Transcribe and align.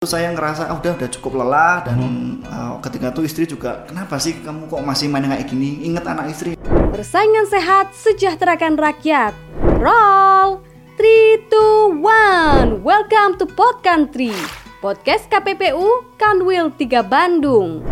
saya 0.00 0.32
ngerasa 0.32 0.64
ah, 0.64 0.80
udah 0.80 0.96
udah 0.96 1.10
cukup 1.12 1.44
lelah 1.44 1.84
dan 1.84 2.00
uh, 2.48 2.80
ketika 2.80 3.12
itu 3.12 3.20
istri 3.20 3.44
juga 3.44 3.84
kenapa 3.84 4.16
sih 4.16 4.32
kamu 4.40 4.72
kok 4.72 4.80
masih 4.80 5.12
main 5.12 5.28
kayak 5.28 5.44
gini 5.44 5.84
ingat 5.84 6.08
anak 6.08 6.32
istri 6.32 6.56
Persaingan 6.88 7.44
sehat 7.44 7.92
sejahterakan 7.92 8.80
rakyat. 8.80 9.36
Roll 9.76 10.64
3 10.96 11.52
2 11.52 12.00
1. 12.00 12.80
Welcome 12.80 13.36
to 13.36 13.44
Pod 13.44 13.84
Country. 13.84 14.32
Podcast 14.80 15.28
KPPU 15.28 16.16
Kanwil 16.16 16.72
3 16.80 17.04
Bandung. 17.04 17.84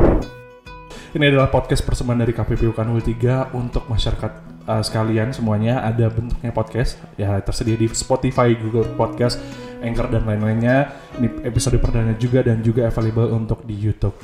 Ini 1.13 1.25
adalah 1.29 1.53
podcast 1.53 1.85
persembahan 1.85 2.25
dari 2.25 2.33
KPPU 2.33 2.73
Kanwil 2.73 3.05
3 3.05 3.53
untuk 3.53 3.85
masyarakat 3.85 4.65
uh, 4.65 4.81
sekalian 4.81 5.37
semuanya 5.37 5.85
ada 5.85 6.09
bentuknya 6.13 6.57
podcast 6.57 6.97
ya 7.21 7.37
tersedia 7.41 7.77
di 7.77 7.89
Spotify, 7.93 8.57
Google 8.57 8.97
Podcast, 8.97 9.41
Anchor 9.83 10.07
dan 10.11 10.23
lain-lainnya. 10.27 10.93
Ini 11.19 11.47
episode 11.47 11.79
perdana 11.79 12.15
juga 12.19 12.43
dan 12.43 12.63
juga 12.63 12.91
available 12.91 13.31
untuk 13.35 13.63
di 13.65 13.75
YouTube. 13.75 14.15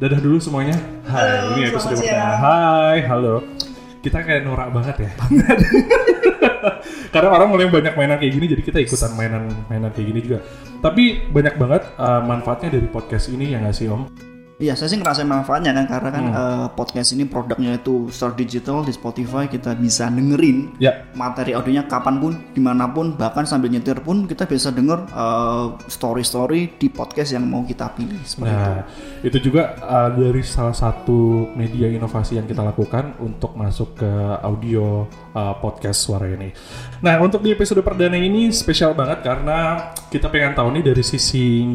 Dadah 0.00 0.20
dulu 0.20 0.40
semuanya. 0.42 0.74
Hai, 1.06 1.54
ini 1.54 1.60
episode 1.70 2.00
perdana. 2.00 2.34
Hai, 2.40 2.98
halo. 3.06 3.44
Kita 4.04 4.20
kayak 4.20 4.44
norak 4.44 4.68
banget 4.72 5.08
ya. 5.08 5.10
Karena 7.14 7.30
orang 7.30 7.48
mulai 7.48 7.70
banyak 7.70 7.94
mainan 7.94 8.18
kayak 8.18 8.32
gini, 8.34 8.46
jadi 8.50 8.62
kita 8.64 8.78
ikutan 8.82 9.14
mainan-mainan 9.14 9.94
kayak 9.94 10.06
gini 10.10 10.20
juga. 10.20 10.38
Tapi 10.82 11.30
banyak 11.30 11.54
banget 11.56 11.82
uh, 11.96 12.20
manfaatnya 12.20 12.76
dari 12.76 12.88
podcast 12.90 13.30
ini 13.32 13.54
ya 13.54 13.62
nggak 13.62 13.76
sih 13.76 13.86
Om? 13.88 14.33
Iya, 14.54 14.78
saya 14.78 14.86
sih 14.86 14.98
ngerasain 15.02 15.26
manfaatnya 15.26 15.74
kan 15.74 15.86
karena 15.90 16.10
kan 16.14 16.24
uh, 16.30 16.66
podcast 16.78 17.10
ini 17.10 17.26
produknya 17.26 17.74
itu 17.74 18.06
secara 18.14 18.38
digital 18.38 18.86
di 18.86 18.94
Spotify 18.94 19.50
kita 19.50 19.74
bisa 19.74 20.06
dengerin 20.06 20.78
Ya, 20.78 21.10
materi 21.18 21.58
audionya 21.58 21.90
kapan 21.90 22.22
pun, 22.22 22.32
di 22.54 22.62
mana 22.62 22.86
pun, 22.86 23.18
bahkan 23.18 23.42
sambil 23.42 23.70
nyetir 23.70 23.98
pun 23.98 24.30
kita 24.30 24.46
bisa 24.46 24.70
denger 24.70 25.10
uh, 25.10 25.74
story-story 25.90 26.78
di 26.78 26.86
podcast 26.86 27.34
yang 27.34 27.46
mau 27.50 27.66
kita 27.66 27.90
pilih 27.98 28.22
seperti 28.22 28.54
itu. 28.54 28.70
Nah, 28.70 28.80
itu 29.26 29.38
juga 29.42 29.62
uh, 29.82 30.10
dari 30.14 30.42
salah 30.46 30.74
satu 30.74 31.50
media 31.58 31.90
inovasi 31.90 32.38
yang 32.38 32.46
kita 32.46 32.62
lakukan 32.62 33.18
untuk 33.18 33.58
masuk 33.58 33.98
ke 33.98 34.10
audio 34.42 35.06
uh, 35.34 35.54
podcast 35.58 36.06
suara 36.06 36.30
ini. 36.30 36.54
Nah, 37.02 37.20
untuk 37.20 37.42
di 37.42 37.52
episode 37.52 37.82
perdana 37.82 38.16
ini 38.16 38.48
spesial 38.54 38.94
banget 38.94 39.20
karena 39.26 39.90
kita 40.08 40.30
pengen 40.30 40.54
tahu 40.54 40.70
nih 40.78 40.94
dari 40.94 41.02
sisi 41.04 41.66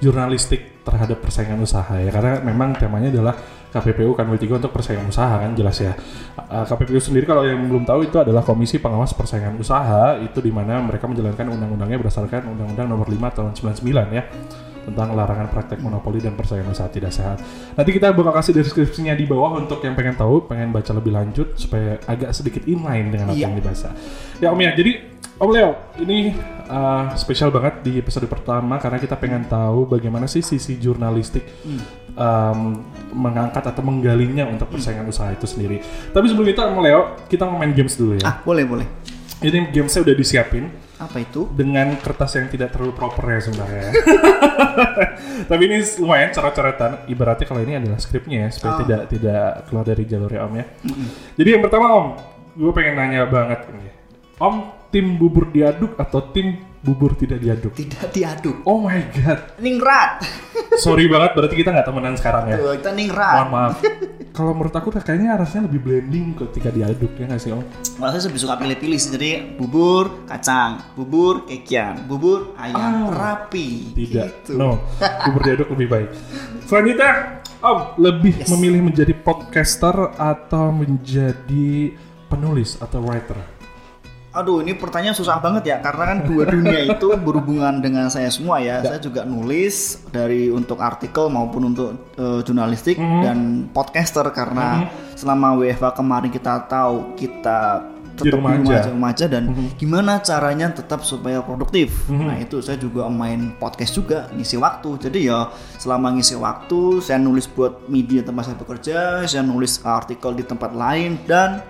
jurnalistik 0.00 0.86
terhadap 0.86 1.20
persaingan 1.20 1.60
usaha 1.60 1.92
ya. 1.98 2.08
Karena 2.08 2.40
memang 2.40 2.78
temanya 2.78 3.10
adalah 3.12 3.34
KPPU 3.70 4.18
kan 4.18 4.26
3 4.26 4.38
untuk 4.58 4.74
persaingan 4.74 5.06
usaha 5.06 5.36
kan 5.36 5.54
jelas 5.54 5.78
ya. 5.78 5.94
Uh, 6.38 6.64
KPPU 6.66 6.98
sendiri 6.98 7.26
kalau 7.26 7.46
yang 7.46 7.60
belum 7.66 7.86
tahu 7.86 8.06
itu 8.06 8.18
adalah 8.18 8.42
Komisi 8.42 8.82
Pengawas 8.82 9.14
Persaingan 9.14 9.54
Usaha 9.58 10.18
itu 10.18 10.42
di 10.42 10.50
mana 10.50 10.82
mereka 10.82 11.06
menjalankan 11.06 11.46
undang-undangnya 11.46 11.98
berdasarkan 12.02 12.50
Undang-Undang 12.50 12.86
Nomor 12.90 13.06
5 13.06 13.36
Tahun 13.36 13.52
99 13.78 14.18
ya 14.18 14.24
tentang 14.86 15.12
larangan 15.12 15.48
praktek 15.48 15.78
monopoli 15.78 16.18
dan 16.18 16.32
persaingan 16.34 16.72
usaha 16.72 16.88
tidak 16.88 17.12
sehat. 17.12 17.38
Nanti 17.76 17.90
kita 17.92 18.10
bakal 18.10 18.32
kasih 18.32 18.56
deskripsinya 18.56 19.12
di 19.12 19.28
bawah 19.28 19.56
untuk 19.56 19.80
yang 19.80 19.92
pengen 19.92 20.16
tahu, 20.16 20.44
pengen 20.44 20.72
baca 20.72 20.90
lebih 20.92 21.12
lanjut 21.12 21.54
supaya 21.54 22.00
agak 22.04 22.32
sedikit 22.32 22.64
inline 22.64 23.12
dengan 23.12 23.30
apa 23.30 23.36
Iya. 23.36 23.44
yang 23.48 23.54
dibahas. 23.56 23.86
Ya 24.40 24.48
Om 24.50 24.60
ya, 24.60 24.72
jadi 24.72 24.92
Om 25.40 25.50
Leo, 25.56 25.72
ini 25.96 26.36
uh, 26.68 27.16
spesial 27.16 27.48
banget 27.48 27.80
di 27.80 27.96
episode 27.96 28.28
pertama 28.28 28.76
karena 28.76 29.00
kita 29.00 29.16
pengen 29.16 29.48
tahu 29.48 29.88
bagaimana 29.88 30.28
sih 30.28 30.44
sisi 30.44 30.76
jurnalistik 30.76 31.48
um, 32.12 32.84
mengangkat 33.16 33.64
atau 33.64 33.80
menggalinya 33.80 34.44
untuk 34.44 34.68
persaingan 34.68 35.08
usaha 35.08 35.32
itu 35.32 35.48
sendiri. 35.48 35.80
Tapi 36.12 36.24
sebelum 36.28 36.44
itu 36.44 36.60
Om 36.60 36.78
Leo, 36.80 37.00
kita 37.24 37.48
mau 37.48 37.56
main 37.56 37.72
games 37.72 37.96
dulu 37.96 38.20
ya. 38.20 38.24
Ah, 38.28 38.36
boleh, 38.44 38.68
boleh. 38.68 38.86
Ini 39.40 39.72
gamesnya 39.72 40.04
udah 40.04 40.12
disiapin 40.12 40.68
Apa 41.00 41.16
itu? 41.18 41.48
dengan 41.56 41.96
kertas 41.96 42.36
yang 42.36 42.52
tidak 42.52 42.76
terlalu 42.76 42.92
proper 42.92 43.24
ya 43.24 43.40
sebenarnya. 43.40 43.88
Tapi 45.50 45.62
ini 45.64 45.80
lumayan 45.98 46.28
coret-coretan. 46.30 47.08
Ibaratnya 47.08 47.46
kalau 47.48 47.62
ini 47.64 47.80
adalah 47.80 47.96
skripnya 47.96 48.46
ya, 48.46 48.48
supaya 48.52 48.70
Oh. 48.70 48.78
tidak 48.84 49.02
tidak 49.08 49.44
keluar 49.66 49.84
dari 49.88 50.04
jalurnya 50.04 50.40
Om 50.44 50.54
ya. 50.54 50.64
Jadi 51.34 51.48
yang 51.48 51.62
pertama 51.64 51.86
Om, 51.90 52.08
gue 52.54 52.72
pengen 52.76 52.94
nanya 52.96 53.24
banget 53.26 53.60
ini. 53.72 53.88
Om, 54.36 54.54
tim 54.90 55.16
bubur 55.16 55.48
diaduk 55.48 55.96
atau 55.96 56.20
tim 56.32 56.60
bubur 56.80 57.12
tidak 57.12 57.40
diaduk? 57.40 57.72
Tidak 57.72 58.08
diaduk. 58.08 58.56
Oh 58.64 58.80
my 58.80 59.00
god, 59.12 59.56
Ningrat. 59.56 60.24
Sorry 60.80 61.04
banget 61.06 61.30
berarti 61.36 61.54
kita 61.54 61.70
nggak 61.70 61.86
temenan 61.86 62.14
sekarang 62.16 62.44
ya. 62.48 62.56
Tuh, 62.56 62.72
kita 62.74 62.88
Mohon 62.88 62.98
ningrat. 62.98 63.34
maaf. 63.46 63.74
Kalau 64.30 64.54
menurut 64.54 64.72
aku 64.72 64.88
kayaknya 64.94 65.36
harusnya 65.36 65.66
lebih 65.66 65.80
blending 65.82 66.38
ketika 66.38 66.70
diaduk 66.70 67.12
ya 67.14 67.26
nggak 67.26 67.42
sih 67.42 67.50
Om? 67.50 67.60
Malah 67.98 68.14
saya 68.14 68.30
lebih 68.30 68.40
suka 68.40 68.54
pilih-pilih 68.56 68.96
sih. 68.96 69.10
Jadi 69.10 69.30
bubur 69.58 70.24
kacang, 70.24 70.80
bubur 70.94 71.44
kekian, 71.44 72.06
bubur 72.06 72.54
ayam 72.56 73.10
Ah. 73.10 73.10
rapi. 73.10 73.92
Tidak. 73.92 74.46
Gitu. 74.46 74.56
No. 74.56 74.80
Bubur 75.28 75.42
diaduk 75.44 75.68
lebih 75.74 75.88
baik. 75.90 76.08
Selanjutnya, 76.64 77.42
Om, 77.60 77.78
lebih 78.00 78.34
memilih 78.48 78.80
menjadi 78.82 79.12
podcaster 79.12 79.92
atau 80.16 80.72
menjadi 80.72 81.92
penulis 82.30 82.80
atau 82.80 83.04
writer? 83.04 83.59
Aduh, 84.30 84.62
ini 84.62 84.72
pertanyaan 84.72 85.10
susah 85.10 85.36
banget 85.36 85.66
ya 85.66 85.76
karena 85.78 86.04
kan 86.06 86.18
dua 86.22 86.46
dunia 86.46 86.86
itu 86.92 87.08
berhubungan 87.18 87.82
dengan 87.82 88.06
saya 88.06 88.30
semua 88.30 88.62
ya. 88.62 88.78
Saya 88.78 88.96
juga 88.96 89.26
nulis 89.26 90.06
dari 90.06 90.46
untuk 90.46 90.78
artikel 90.78 91.26
maupun 91.26 91.66
untuk 91.68 92.14
eh, 92.14 92.40
jurnalistik 92.40 92.94
Mhm. 92.94 93.20
dan 93.20 93.38
podcaster 93.68 94.22
karena 94.30 94.86
selama 95.12 95.58
WFH 95.58 95.82
kemarin 95.92 96.30
kita 96.30 96.62
tahu 96.64 97.14
kita 97.14 97.90
Di 98.12 98.28
tetap 98.28 98.36
rumah 98.36 98.52
di 98.52 98.58
rumah 98.58 98.68
aja. 98.68 98.70
Mhm. 98.70 98.76
aja, 98.76 98.90
rumah 98.92 99.10
aja 99.10 99.26
dan 99.26 99.42
gimana 99.74 100.12
caranya 100.20 100.66
tetap 100.70 101.00
supaya 101.02 101.40
produktif. 101.40 102.04
Nah, 102.06 102.36
itu 102.36 102.60
saya 102.60 102.76
juga 102.76 103.08
main 103.08 103.56
podcast 103.56 103.96
juga 103.96 104.28
ngisi 104.30 104.54
waktu. 104.56 104.94
Jadi 105.00 105.26
ya 105.26 105.48
selama 105.74 106.12
ngisi 106.12 106.36
waktu 106.36 107.00
saya 107.00 107.16
nulis 107.16 107.48
buat 107.48 107.88
media 107.88 108.20
tempat 108.20 108.46
saya 108.46 108.56
bekerja, 108.56 108.98
saya 109.24 109.42
nulis 109.42 109.80
artikel 109.80 110.30
di 110.32 110.44
tempat 110.44 110.70
lain 110.70 111.16
dan 111.24 111.64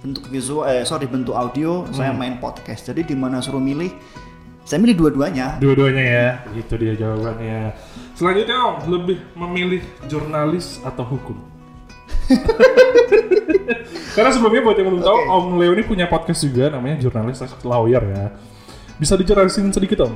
bentuk 0.00 0.28
visual 0.28 0.64
eh 0.64 0.82
sorry 0.82 1.04
bentuk 1.04 1.32
audio 1.32 1.84
Hmm. 1.84 1.92
saya 1.92 2.10
main 2.10 2.36
podcast 2.36 2.84
jadi 2.84 3.04
di 3.04 3.12
mana 3.12 3.38
suruh 3.38 3.60
milih 3.60 3.92
saya 4.64 4.78
milih 4.78 4.96
dua-duanya 4.96 5.58
Dua-duanya 5.58 6.04
ya. 6.04 6.26
Itu 6.54 6.78
dia 6.78 6.94
jawabannya. 6.94 7.74
Selanjutnya, 8.14 8.54
Om, 8.60 8.76
lebih 8.86 9.18
memilih 9.34 9.82
jurnalis 10.06 10.78
atau 10.80 11.02
hukum? 11.02 11.34
Karena 14.14 14.30
sebelumnya 14.30 14.62
buat 14.62 14.76
yang 14.76 14.88
belum 14.90 15.02
tahu, 15.02 15.16
Oke. 15.16 15.26
Om 15.28 15.46
Leo 15.58 15.72
ini 15.74 15.82
punya 15.82 16.06
podcast 16.06 16.42
juga 16.42 16.70
namanya 16.70 16.98
Jurnalis 16.98 17.42
Lawyer 17.62 18.02
ya. 18.04 18.24
Bisa 18.94 19.14
dijelasin 19.14 19.70
sedikit, 19.70 20.06
Om? 20.06 20.14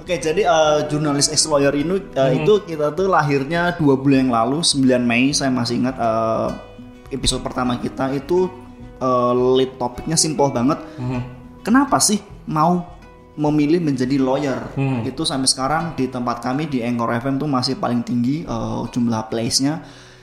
oke 0.00 0.16
jadi 0.16 0.42
eh, 0.42 0.78
jurnalis 0.88 1.28
ex 1.28 1.44
lawyer 1.44 1.70
ini 1.70 2.00
eh, 2.00 2.18
Hmm. 2.18 2.42
itu 2.42 2.64
kita 2.66 2.90
tuh 2.90 3.06
lahirnya 3.06 3.76
dua 3.76 3.94
bulan 3.94 4.26
yang 4.26 4.32
lalu 4.32 4.64
9 4.64 4.82
Mei 4.98 5.30
saya 5.30 5.52
masih 5.52 5.84
ingat 5.84 5.94
eh, 5.94 6.48
episode 7.12 7.44
pertama 7.44 7.76
kita 7.76 8.08
itu 8.10 8.48
eh, 9.00 9.32
lead 9.56 9.80
topiknya 9.80 10.14
simple 10.14 10.52
banget. 10.52 10.78
Hmm. 11.00 11.24
kenapa 11.64 11.96
sih 12.00 12.20
mau 12.48 12.84
memilih 13.40 13.80
menjadi 13.80 14.20
lawyer? 14.20 14.60
Hmm. 14.76 15.00
itu 15.02 15.24
sampai 15.24 15.48
sekarang 15.48 15.84
di 15.96 16.06
tempat 16.06 16.44
kami 16.44 16.68
di 16.68 16.84
Anchor 16.84 17.10
FM 17.20 17.40
tuh 17.40 17.48
masih 17.48 17.80
paling 17.80 18.04
tinggi 18.04 18.44
eh, 18.44 18.80
jumlah 18.92 19.32
plays-nya 19.32 19.80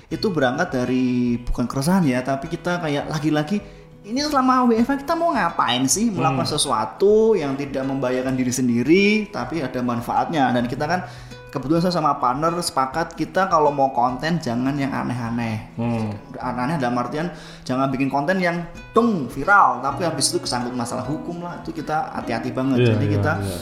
itu 0.07 0.31
berangkat 0.31 0.71
dari 0.71 1.35
bukan 1.43 1.67
keresahan 1.67 2.07
ya 2.07 2.23
tapi 2.23 2.47
kita 2.47 2.79
kayak 2.79 3.11
lagi-lagi 3.11 3.59
ini 4.07 4.23
selama 4.23 4.71
WFH 4.71 5.03
kita 5.03 5.13
mau 5.19 5.35
ngapain 5.35 5.83
sih? 5.83 6.07
Melakukan 6.07 6.47
sesuatu 6.47 7.35
yang 7.35 7.59
tidak 7.59 7.83
membahayakan 7.83 8.39
diri 8.39 8.53
sendiri 8.55 9.05
tapi 9.27 9.59
ada 9.59 9.83
manfaatnya. 9.83 10.47
Dan 10.55 10.63
kita 10.71 10.87
kan 10.87 11.03
kebetulan 11.47 11.79
saya 11.79 11.95
sama 11.95 12.15
partner 12.15 12.51
sepakat 12.57 13.13
kita 13.13 13.47
kalau 13.47 13.69
mau 13.69 13.89
konten 13.89 14.35
jangan 14.37 14.75
yang 14.75 14.91
aneh-aneh 14.91 15.71
Hmm. 15.73 16.11
aneh 16.37 16.75
dalam 16.75 16.95
artian 16.95 17.31
jangan 17.63 17.87
bikin 17.87 18.07
konten 18.07 18.37
yang 18.37 18.61
tung 18.91 19.25
viral 19.27 19.79
tapi 19.79 20.03
habis 20.03 20.27
itu 20.27 20.39
kesangkut 20.39 20.71
masalah 20.71 21.03
hukum 21.03 21.39
lah 21.39 21.59
itu 21.59 21.71
kita 21.71 22.11
hati-hati 22.13 22.51
banget 22.51 22.77
Iya, 22.77 22.87
jadi 22.93 23.05
iya, 23.05 23.13
kita 23.15 23.33
iya. 23.39 23.57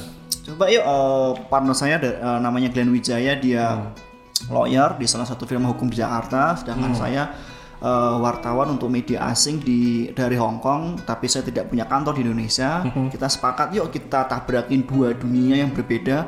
coba 0.45 0.63
yuk 0.67 0.83
eh, 0.83 1.29
partner 1.45 1.73
saya 1.73 1.95
eh, 1.97 2.39
namanya 2.39 2.69
Glenn 2.69 2.89
Wijaya 2.89 3.33
dia 3.35 3.65
Hmm. 3.75 3.93
lawyer 4.47 4.93
di 4.95 5.05
salah 5.05 5.23
satu 5.23 5.43
firma 5.43 5.69
hukum 5.69 5.87
di 5.87 5.95
Jakarta 5.95 6.57
sedangkan 6.57 6.91
Hmm. 6.91 6.99
saya 6.99 7.23
eh, 7.77 8.15
wartawan 8.17 8.71
untuk 8.71 8.89
media 8.89 9.29
asing 9.29 9.59
di 9.59 9.79
dari 10.11 10.35
Hong 10.35 10.57
Kong 10.57 10.99
tapi 11.01 11.27
saya 11.27 11.43
tidak 11.43 11.67
punya 11.67 11.85
kantor 11.85 12.17
di 12.17 12.25
Indonesia 12.25 12.81
Hmm. 12.81 13.07
kita 13.07 13.27
sepakat 13.27 13.71
yuk 13.71 13.87
kita 13.89 14.25
tabrakin 14.25 14.81
dua 14.81 15.13
dunia 15.13 15.59
yang 15.59 15.69
berbeda 15.69 16.25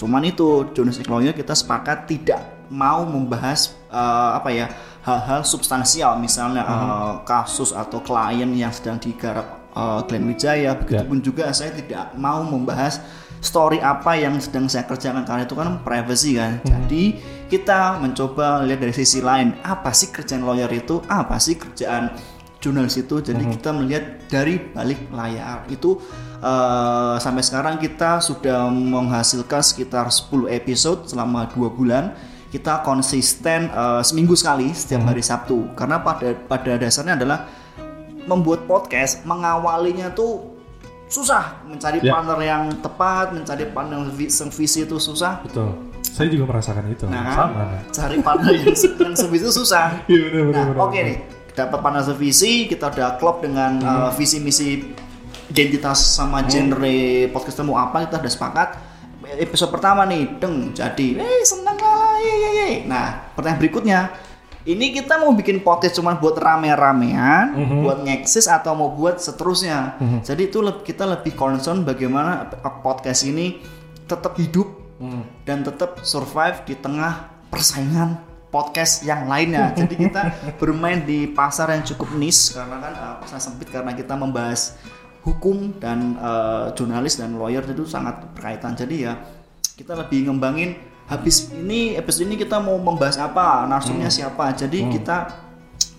cuman 0.00 0.24
itu 0.24 0.72
journalistic 0.72 1.12
lawyer 1.12 1.36
kita 1.36 1.52
sepakat 1.52 2.08
tidak 2.08 2.40
mau 2.72 3.02
membahas 3.04 3.74
eh, 3.90 4.30
apa 4.38 4.48
ya 4.54 4.66
hal-hal 5.04 5.42
substansial. 5.42 6.16
Misalnya 6.16 6.62
eh, 6.64 7.12
kasus 7.26 7.74
atau 7.74 8.00
klien 8.00 8.48
yang 8.54 8.72
sedang 8.72 8.96
digarap 9.02 9.68
eh, 9.74 10.00
Glenn 10.06 10.24
Wijaya. 10.30 10.78
Begitupun 10.78 11.18
juga 11.20 11.50
saya 11.50 11.74
tidak 11.74 12.14
mau 12.16 12.40
membahas 12.46 13.02
story 13.42 13.80
apa 13.80 14.20
yang 14.20 14.36
sedang 14.38 14.68
saya 14.68 14.86
kerjakan 14.86 15.26
karena 15.26 15.44
itu 15.44 15.56
kan 15.58 15.82
privacy 15.82 16.38
kan. 16.38 16.62
Jadi 16.62 17.18
kita 17.50 17.98
mencoba 17.98 18.62
lihat 18.62 18.80
dari 18.80 18.94
sisi 18.94 19.18
lain. 19.20 19.58
Apa 19.66 19.90
sih 19.90 20.14
kerjaan 20.14 20.46
lawyer 20.46 20.70
itu, 20.70 21.02
apa 21.10 21.36
sih 21.42 21.58
kerjaan 21.58 22.14
jurnalis 22.62 23.00
itu. 23.00 23.18
Jadi 23.18 23.42
kita 23.50 23.74
melihat 23.74 24.30
dari 24.30 24.60
balik 24.60 25.10
layar. 25.10 25.66
Itu 25.66 25.98
eh, 26.40 27.14
sampai 27.16 27.40
sekarang 27.40 27.76
kita 27.76 28.18
sudah 28.18 28.66
menghasilkan 28.66 29.60
sekitar 29.60 30.08
10 30.08 30.26
episode 30.50 31.06
selama 31.06 31.46
dua 31.46 31.68
bulan. 31.68 32.04
Kita 32.48 32.80
konsisten 32.80 33.68
eh, 33.68 34.02
seminggu 34.02 34.34
sekali 34.34 34.72
setiap 34.72 35.06
hari 35.06 35.20
Sabtu. 35.20 35.70
Karena 35.72 36.00
pada 36.00 36.32
pada 36.34 36.74
dasarnya 36.74 37.14
adalah 37.14 37.46
membuat 38.22 38.64
podcast 38.64 39.22
mengawalinya 39.22 40.10
tuh 40.10 40.56
susah 41.06 41.62
mencari 41.64 41.98
Ya. 42.00 42.12
partner 42.12 42.38
yang 42.38 42.62
tepat, 42.78 43.32
mencari 43.32 43.66
partner 43.66 43.98
yang 43.98 44.10
vi- 44.10 44.30
yang 44.30 44.48
visi 44.48 44.84
itu 44.84 44.96
susah. 44.96 45.42
Betul. 45.42 45.74
Saya 46.00 46.26
juga 46.28 46.46
merasakan 46.46 46.84
itu. 46.86 47.06
Nah, 47.06 47.34
Sama. 47.34 47.64
cari 47.88 48.18
partner 48.18 48.50
yang, 48.52 48.74
yang 48.74 49.14
sevisi 49.14 49.42
itu 49.42 49.54
susah. 49.56 50.06
Benar. 50.06 50.70
Nah, 50.70 50.86
oke 50.86 50.90
benar. 50.92 51.06
nih, 51.06 51.18
dapat 51.50 51.78
partner 51.80 52.02
sevisi, 52.04 52.66
kita 52.66 52.90
udah 52.90 53.14
klop 53.16 53.42
dengan 53.42 53.78
Hmm. 53.78 54.06
uh, 54.06 54.10
visi 54.12 54.38
misi 54.38 54.68
identitas 55.50 55.98
sama 56.14 56.46
genre 56.46 56.94
podcast 57.28 57.60
mau 57.60 57.76
apa, 57.76 58.06
kita 58.06 58.22
udah 58.22 58.32
sepakat. 58.32 58.68
Episode 59.30 59.70
pertama 59.70 60.02
nih, 60.06 60.38
deng, 60.38 60.70
jadi, 60.70 61.18
eh 61.18 61.42
seneng 61.42 61.78
lah, 61.78 62.18
ye, 62.18 62.34
ye, 62.34 62.50
ye. 62.50 62.70
Nah, 62.82 63.30
pertanyaan 63.30 63.62
berikutnya, 63.62 63.98
ini 64.64 64.90
kita 64.90 65.22
mau 65.22 65.30
bikin 65.30 65.62
podcast 65.62 65.94
cuma 65.94 66.18
buat 66.18 66.34
rame-ramean, 66.34 67.54
Mhm. 67.54 67.76
buat 67.80 67.98
ngeksis 68.02 68.50
atau 68.50 68.74
mau 68.74 68.90
buat 68.90 69.22
seterusnya. 69.22 69.98
Jadi 70.22 70.50
itu 70.50 70.58
kita 70.82 71.06
lebih 71.06 71.34
concern 71.34 71.82
bagaimana 71.82 72.50
podcast 72.82 73.22
ini 73.22 73.62
tetap 74.04 74.34
hidup 74.34 74.66
Hmm. 74.98 75.24
dan 75.46 75.64
tetap 75.64 76.02
survive 76.04 76.60
di 76.66 76.74
tengah 76.74 77.30
persaingan 77.48 78.20
podcast 78.50 79.00
yang 79.00 79.24
lainnya. 79.24 79.70
Jadi 79.78 79.94
kita 79.96 80.28
bermain 80.58 81.00
di 81.00 81.24
pasar 81.24 81.70
yang 81.70 81.86
cukup 81.86 82.18
niche 82.18 82.52
karena 82.52 82.76
kan 82.76 82.92
uh, 82.92 83.14
pasar 83.22 83.38
sempit 83.38 83.70
karena 83.70 83.94
kita 83.94 84.12
membahas 84.12 84.74
hukum 85.20 85.76
dan 85.76 86.16
uh, 86.16 86.72
jurnalis 86.72 87.20
dan 87.20 87.36
lawyer 87.36 87.64
itu 87.64 87.84
sangat 87.84 88.24
berkaitan. 88.32 88.72
Jadi 88.76 88.96
ya 89.04 89.20
kita 89.76 89.96
lebih 89.96 90.28
ngembangin 90.28 90.76
habis 91.10 91.50
ini 91.52 91.98
episode 91.98 92.30
ini 92.30 92.38
kita 92.38 92.62
mau 92.62 92.78
membahas 92.78 93.20
apa, 93.20 93.66
narsumnya 93.68 94.08
siapa. 94.08 94.52
Jadi 94.56 94.88
kita 94.88 95.30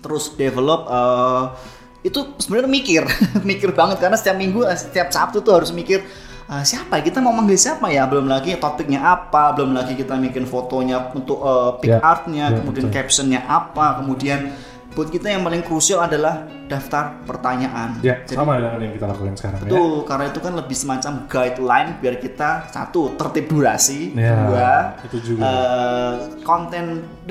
terus 0.02 0.34
develop 0.34 0.90
uh, 0.90 1.54
itu 2.02 2.34
sebenarnya 2.42 2.70
mikir 2.70 3.02
mikir 3.50 3.70
banget 3.72 4.02
karena 4.02 4.18
setiap 4.18 4.34
minggu 4.34 4.66
eh, 4.66 4.74
setiap 4.74 5.14
Sabtu 5.14 5.38
tuh 5.38 5.54
harus 5.54 5.70
mikir 5.70 6.02
uh, 6.50 6.66
siapa 6.66 6.98
ya? 6.98 7.02
kita 7.06 7.22
mau 7.22 7.30
manggil 7.30 7.54
siapa 7.54 7.86
ya 7.94 8.10
belum 8.10 8.26
lagi 8.26 8.58
topiknya 8.58 9.06
apa 9.06 9.54
belum 9.54 9.70
lagi 9.70 9.94
kita 9.94 10.18
bikin 10.18 10.44
fotonya 10.44 11.14
untuk 11.14 11.38
uh, 11.38 11.78
pic 11.78 11.94
Ya, 11.94 12.02
artnya 12.02 12.50
ya, 12.50 12.58
kemudian 12.58 12.90
betul. 12.90 12.96
captionnya 12.98 13.40
apa 13.46 14.02
kemudian 14.02 14.50
buat 14.92 15.08
kita 15.08 15.24
yang 15.26 15.40
paling 15.40 15.64
krusial 15.64 16.04
adalah 16.04 16.44
daftar 16.68 17.20
pertanyaan 17.24 18.00
Ya, 18.00 18.24
Jadi, 18.24 18.36
sama 18.36 18.56
dengan 18.56 18.80
yang 18.80 18.94
kita 18.96 19.06
lakukan 19.08 19.34
sekarang 19.36 19.58
ya. 19.60 19.68
Betul, 19.68 19.92
karena 20.04 20.24
itu 20.28 20.40
kan 20.40 20.52
lebih 20.52 20.76
semacam 20.76 21.12
guideline 21.28 21.90
biar 22.00 22.14
kita 22.16 22.48
satu 22.68 23.00
tertib 23.16 23.44
durasi, 23.48 24.12
Ya, 24.12 24.36
dua 24.48 24.70
itu 25.04 25.18
juga. 25.20 25.42
eh, 25.44 26.12
konten. 26.40 26.84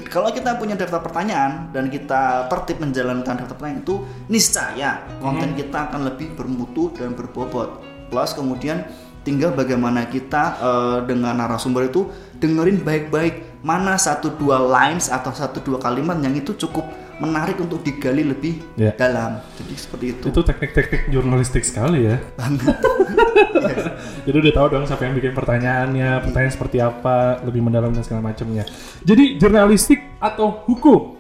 Kalau 0.05 0.29
kita 0.29 0.57
punya 0.57 0.77
daftar 0.77 1.01
pertanyaan 1.01 1.69
dan 1.69 1.89
kita 1.89 2.45
tertib 2.49 2.81
menjalankan 2.81 3.33
daftar 3.41 3.55
pertanyaan 3.55 3.81
itu 3.81 3.95
niscaya 4.27 4.91
konten 5.17 5.53
kita 5.53 5.89
akan 5.89 6.01
lebih 6.07 6.33
bermutu 6.33 6.93
dan 6.93 7.13
berbobot. 7.13 7.81
Plus 8.09 8.31
kemudian 8.33 8.85
tinggal 9.21 9.53
bagaimana 9.53 10.05
kita 10.05 10.43
eh, 10.57 10.97
dengan 11.05 11.37
narasumber 11.37 11.89
itu 11.89 12.09
dengerin 12.37 12.81
baik-baik 12.81 13.61
mana 13.61 13.93
satu 13.93 14.33
dua 14.33 14.57
lines 14.57 15.09
atau 15.09 15.29
satu 15.29 15.61
dua 15.61 15.77
kalimat 15.77 16.17
yang 16.17 16.33
itu 16.33 16.57
cukup 16.57 16.81
menarik 17.21 17.62
untuk 17.62 17.85
digali 17.85 18.25
lebih 18.25 18.65
Ya. 18.73 18.97
dalam. 18.97 19.38
Jadi 19.56 19.73
seperti 19.77 20.06
itu. 20.18 20.25
Itu 20.27 20.41
teknik-teknik 20.41 21.13
jurnalistik 21.13 21.62
sekali 21.62 22.09
ya. 22.09 22.18
Jadi 24.25 24.35
udah 24.38 24.53
tahu 24.53 24.68
dong 24.69 24.85
siapa 24.85 25.06
yang 25.06 25.15
bikin 25.15 25.33
pertanyaannya, 25.33 26.25
pertanyaan 26.25 26.53
seperti 26.53 26.77
apa, 26.81 27.41
lebih 27.45 27.62
mendalam 27.62 27.94
dan 27.94 28.01
segala 28.01 28.25
macamnya. 28.25 28.65
Jadi 29.01 29.38
jurnalistik 29.38 30.01
atau 30.18 30.65
hukum? 30.65 31.18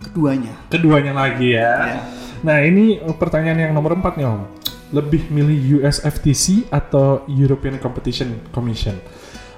Keduanya. 0.00 0.52
Keduanya 0.68 1.12
lagi 1.12 1.56
ya. 1.56 1.72
Ya. 1.96 2.00
Nah 2.44 2.60
ini 2.60 3.00
eh, 3.00 3.16
pertanyaan 3.16 3.68
yang 3.68 3.72
nomor 3.72 3.96
empat 3.96 4.16
nih 4.16 4.28
om. 4.28 4.44
Lebih 4.92 5.28
milih 5.28 5.82
US 5.82 5.98
FTC 5.98 6.70
atau 6.70 7.26
European 7.26 7.76
Competition 7.76 8.38
Commission? 8.52 8.94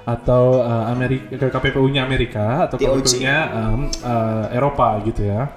Atau 0.07 0.63
eh, 0.63 0.83
Amerika 0.89 1.51
KPPU-nya 1.51 2.03
Amerika 2.03 2.65
atau. 2.65 2.79
KPPU-nya 2.79 3.35
em, 3.51 3.81
eh, 3.91 4.57
Eropa 4.57 4.99
gitu 5.03 5.27
ya? 5.27 5.47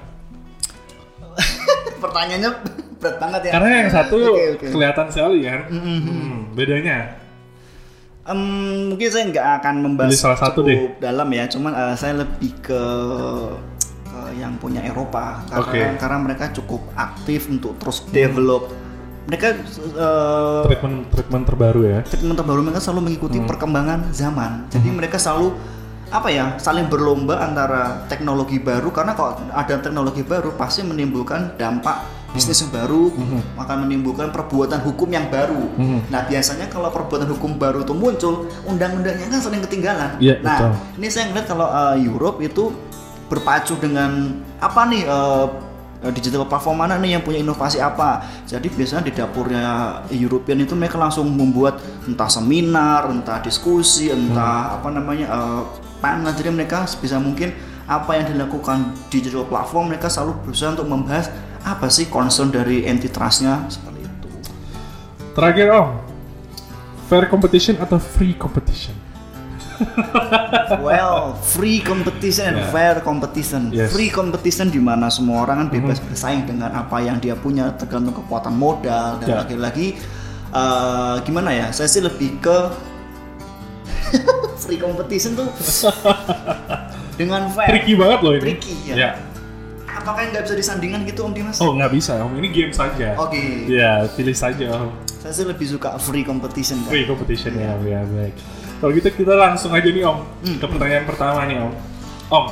Pertanyaannya 2.02 2.50
berat 3.00 3.16
banget 3.18 3.40
ya. 3.46 3.52
Karena 3.54 3.70
yang 3.78 3.90
satu 3.90 4.16
Oke, 4.18 4.44
oke. 4.58 4.66
kelihatan 4.74 5.06
sekali 5.08 5.38
kan. 5.46 5.60
Hmm, 5.70 6.34
bedanya. 6.52 6.98
Em, 8.22 8.38
mungkin 8.94 9.08
saya 9.10 9.24
nggak 9.26 9.46
akan 9.58 9.74
membahas 9.82 10.14
salah 10.14 10.38
satu 10.38 10.62
cukup 10.62 11.02
dalam 11.02 11.26
ya, 11.34 11.50
cuman 11.50 11.72
eh, 11.74 11.94
saya 11.98 12.22
lebih 12.22 12.54
ke, 12.62 12.82
ke 14.06 14.18
yang 14.38 14.54
punya 14.62 14.78
Eropa 14.86 15.42
karena 15.50 15.66
Oke. 15.66 15.80
karena 15.98 16.18
mereka 16.22 16.44
cukup 16.54 16.86
aktif 16.94 17.50
untuk 17.50 17.74
terus 17.82 18.06
develop. 18.14 18.70
Mereka 19.26 19.46
eh, 19.98 20.62
Treatment 20.70 21.10
treatment 21.10 21.44
terbaru 21.46 21.80
ya. 21.82 21.98
treatment 22.06 22.38
terbaru 22.38 22.60
mereka 22.62 22.78
selalu 22.78 23.10
mengikuti 23.10 23.38
perkembangan 23.42 24.14
zaman. 24.14 24.70
Jadi 24.70 24.88
mereka 24.94 25.18
selalu 25.18 25.58
apa 26.12 26.28
ya 26.28 26.60
saling 26.60 26.92
berlomba 26.92 27.40
antara 27.40 28.04
teknologi 28.06 28.60
baru 28.60 28.92
karena 28.92 29.16
kalau 29.16 29.32
ada 29.48 29.80
teknologi 29.80 30.20
baru 30.20 30.52
pasti 30.60 30.84
menimbulkan 30.84 31.56
dampak 31.56 32.04
bisnis 32.32 32.64
yang 32.64 32.72
baru 32.72 33.12
akan 33.60 33.76
menimbulkan 33.88 34.32
perbuatan 34.32 34.80
hukum 34.80 35.08
yang 35.12 35.28
baru. 35.28 35.68
Nah 36.08 36.24
biasanya 36.24 36.68
kalau 36.72 36.88
perbuatan 36.88 37.28
hukum 37.28 37.60
baru 37.60 37.84
itu 37.84 37.92
muncul 37.92 38.48
undang-undangnya 38.64 39.28
kan 39.28 39.40
sering 39.40 39.60
ketinggalan. 39.68 40.16
Iya, 40.16 40.40
nah 40.40 40.72
betul. 40.72 41.00
ini 41.00 41.08
saya 41.12 41.28
ngeliat 41.28 41.46
kalau 41.48 41.68
uh, 41.68 41.96
Europe 41.96 42.40
itu 42.40 42.72
berpacu 43.28 43.76
dengan 43.80 44.40
apa 44.60 44.80
nih 44.88 45.04
uh, 45.08 45.46
digital 46.10 46.42
platform 46.50 46.82
mana 46.82 46.98
nih 46.98 47.14
yang 47.14 47.22
punya 47.22 47.38
inovasi 47.38 47.78
apa? 47.78 48.26
Jadi 48.42 48.66
biasanya 48.74 49.06
di 49.06 49.12
dapurnya 49.14 49.64
European 50.10 50.66
itu 50.66 50.74
mereka 50.74 50.98
langsung 50.98 51.30
membuat 51.30 51.78
entah 52.10 52.26
seminar 52.26 53.06
entah 53.06 53.38
diskusi 53.38 54.10
entah 54.10 54.82
apa 54.82 54.90
namanya 54.90 55.30
uh, 55.30 55.62
panel. 56.02 56.34
Jadi 56.34 56.50
mereka 56.50 56.82
sebisa 56.90 57.22
mungkin 57.22 57.54
apa 57.86 58.18
yang 58.18 58.34
dilakukan 58.34 58.90
digital 59.12 59.46
platform 59.46 59.94
mereka 59.94 60.10
selalu 60.10 60.34
berusaha 60.42 60.74
untuk 60.74 60.90
membahas 60.90 61.30
apa 61.62 61.86
sih 61.86 62.10
concern 62.10 62.50
dari 62.50 62.82
antitrustnya 62.82 63.62
seperti 63.70 64.02
itu. 64.02 64.28
Terakhir 65.38 65.66
om, 65.70 66.02
fair 67.06 67.30
competition 67.30 67.78
atau 67.78 68.02
free 68.02 68.34
competition? 68.34 69.11
Well, 70.78 71.36
free 71.36 71.80
competition 71.80 72.48
and 72.48 72.58
Yeah. 72.62 72.72
fair 72.72 72.94
competition. 73.00 73.68
Yes. 73.70 73.92
Free 73.92 74.08
competition 74.08 74.68
di 74.68 74.80
mana 74.80 75.08
semua 75.08 75.44
orang 75.44 75.66
kan 75.66 75.68
bebas 75.70 75.98
bersaing 75.98 76.46
dengan 76.46 76.72
apa 76.72 77.00
yang 77.00 77.18
dia 77.18 77.34
punya 77.34 77.74
tergantung 77.74 78.14
kekuatan 78.14 78.54
modal 78.54 79.20
dan 79.20 79.28
Yeah. 79.28 79.40
lagi-lagi 79.44 79.88
eh, 80.52 81.14
gimana 81.24 81.50
ya? 81.50 81.66
Saya 81.72 81.88
sih 81.88 82.00
lebih 82.00 82.38
ke 82.38 82.58
free 84.62 84.76
competition 84.76 85.32
tuh 85.34 85.48
dengan 87.20 87.48
fair. 87.52 87.68
Tricky 87.72 87.94
banget 87.96 88.18
loh 88.20 88.32
ini. 88.36 88.42
Tricky, 88.56 88.74
ya. 88.88 88.94
Ya. 88.94 89.10
Apakah 89.92 90.24
nggak 90.32 90.48
bisa 90.48 90.56
disandingkan 90.56 91.04
gitu 91.04 91.24
Om 91.24 91.32
Dimas? 91.36 91.60
Oh 91.60 91.76
nggak 91.76 91.92
bisa 91.92 92.16
om, 92.18 92.32
ini 92.34 92.48
game 92.48 92.72
saja. 92.72 93.14
Oke. 93.20 93.68
Ya 93.68 94.08
pilih 94.12 94.34
saja 94.34 94.66
om. 94.72 94.90
Saya 95.22 95.30
sih 95.30 95.46
lebih 95.46 95.68
suka 95.68 95.94
free 96.00 96.26
competition 96.26 96.82
kan. 96.82 96.90
Free 96.90 97.06
competition 97.06 97.54
ya, 97.54 97.76
ya 97.78 98.02
baik. 98.02 98.34
Kalau 98.82 98.98
gitu 98.98 99.14
kita 99.14 99.38
langsung 99.38 99.70
aja 99.78 99.86
nih 99.86 100.02
om 100.02 100.26
ke 100.42 100.66
pertanyaan 100.66 101.06
pertama 101.06 101.46
nih 101.46 101.54
om. 101.62 101.70
Om, 102.34 102.46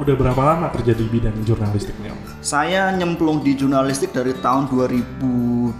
udah 0.00 0.14
berapa 0.16 0.40
lama 0.40 0.72
kerja 0.72 0.96
di 0.96 1.04
bidang 1.04 1.36
jurnalistik 1.44 1.92
nih 2.00 2.16
om? 2.16 2.20
Saya 2.40 2.96
nyemplung 2.96 3.44
di 3.44 3.52
jurnalistik 3.52 4.16
dari 4.16 4.32
tahun 4.40 4.72
2012 4.72 5.76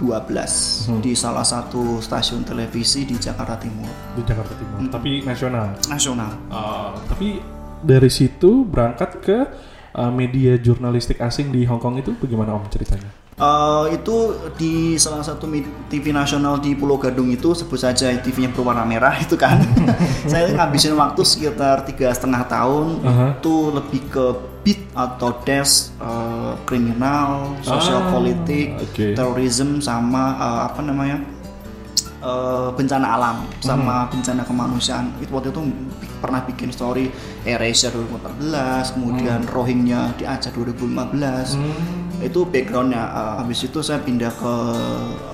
di 1.00 1.16
salah 1.16 1.48
satu 1.48 2.04
stasiun 2.04 2.44
televisi 2.44 3.08
di 3.08 3.16
Jakarta 3.16 3.56
Timur, 3.56 3.88
Di 4.12 4.20
Jakarta 4.20 4.52
Timur, 4.60 4.84
tapi 4.92 5.24
nasional. 5.24 5.72
nasional. 5.88 6.28
Uh, 6.52 6.92
tapi 7.08 7.40
dari 7.80 8.12
situ 8.12 8.68
berangkat 8.68 9.10
ke 9.24 9.48
uh, 9.96 10.12
media 10.12 10.60
jurnalistik 10.60 11.24
asing 11.24 11.48
di 11.48 11.64
Hong 11.64 11.80
Kong 11.80 11.96
itu 11.96 12.12
bagaimana 12.20 12.52
om 12.52 12.68
ceritanya? 12.68 13.08
Eh, 13.36 13.84
itu 13.92 14.32
di 14.56 14.96
salah 14.96 15.20
satu 15.20 15.44
TV 15.92 16.08
nasional 16.08 16.56
di 16.56 16.72
Pulau 16.72 16.96
Gadung 16.96 17.28
itu 17.28 17.52
sebut 17.52 17.76
saja 17.76 18.08
TV-nya 18.16 18.48
berwarna 18.48 18.80
merah 18.88 19.12
itu 19.24 19.36
kan. 19.36 19.60
Saya 20.32 20.56
ngabisin 20.56 20.96
waktu 20.96 21.20
sekitar 21.20 21.84
tiga 21.84 22.08
setengah 22.16 22.48
tahun 22.48 23.04
Aha. 23.04 23.26
itu 23.36 23.54
lebih 23.76 24.00
ke 24.08 24.24
beat 24.64 24.80
atau 24.96 25.36
desk 25.44 25.92
eh, 26.00 26.52
kriminal, 26.64 27.52
sosial 27.60 28.08
Ah, 28.08 28.16
politik, 28.16 28.72
oke. 28.80 29.12
terorisme 29.12 29.84
sama 29.84 30.32
eh, 30.40 30.60
apa 30.72 30.80
namanya 30.80 31.20
eh, 32.26 32.68
bencana 32.74 33.06
alam 33.14 33.36
sama 33.62 34.10
bencana 34.10 34.42
kemanusiaan. 34.42 35.14
Itu 35.16 35.30
waktu 35.32 35.54
itu 35.54 35.62
pernah 36.18 36.42
bikin 36.42 36.68
story 36.68 37.06
Erasure 37.44 37.94
2014, 37.94 38.90
kemudian 38.92 39.46
Rohingya 39.46 40.10
di 40.14 40.26
Aceh 40.26 40.50
2015. 40.50 41.54
itu 42.16 42.48
backgroundnya 42.48 43.04
Eh, 43.06 43.34
habis 43.38 43.60
itu 43.60 43.78
saya 43.78 44.00
pindah 44.00 44.32
ke 44.32 44.54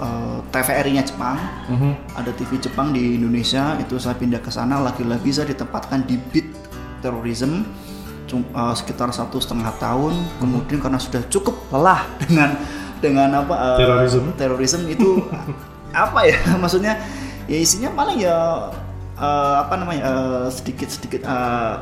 eh, 0.02 0.38
TVRI-nya 0.50 1.02
Jepang. 1.02 1.38
Mhm. 1.70 1.92
ada 2.12 2.30
TV 2.32 2.58
Jepang 2.58 2.90
di 2.90 3.16
Indonesia. 3.16 3.78
Itu 3.78 3.96
saya 3.96 4.12
pindah 4.14 4.42
ke 4.42 4.50
sana. 4.50 4.76
Lagi-lagi 4.78 5.30
saya 5.30 5.46
ditempatkan 5.48 6.04
di 6.04 6.18
beat 6.30 6.50
terorisme 7.00 7.62
eh, 8.28 8.74
sekitar 8.74 9.14
satu 9.14 9.38
setengah 9.38 9.70
tahun. 9.78 10.12
Kemudian 10.38 10.82
karena 10.82 10.98
sudah 10.98 11.22
cukup 11.28 11.54
lelah. 11.70 12.02
dengan 12.18 12.50
dengan 12.98 13.30
apa 13.34 13.54
eh, 13.54 13.78
Terorisme. 13.82 14.30
terorisme 14.34 14.84
itu 14.86 15.22
apa 15.92 16.20
ya? 16.26 16.36
Maksudnya 16.62 16.98
ya 17.46 17.58
isinya 17.58 17.92
paling 17.92 18.18
ya 18.24 18.68
eh, 19.16 19.56
apa 19.62 19.74
namanya 19.76 20.02
eh, 20.02 20.46
sedikit-sedikit 20.48 21.22
eh, 21.24 21.74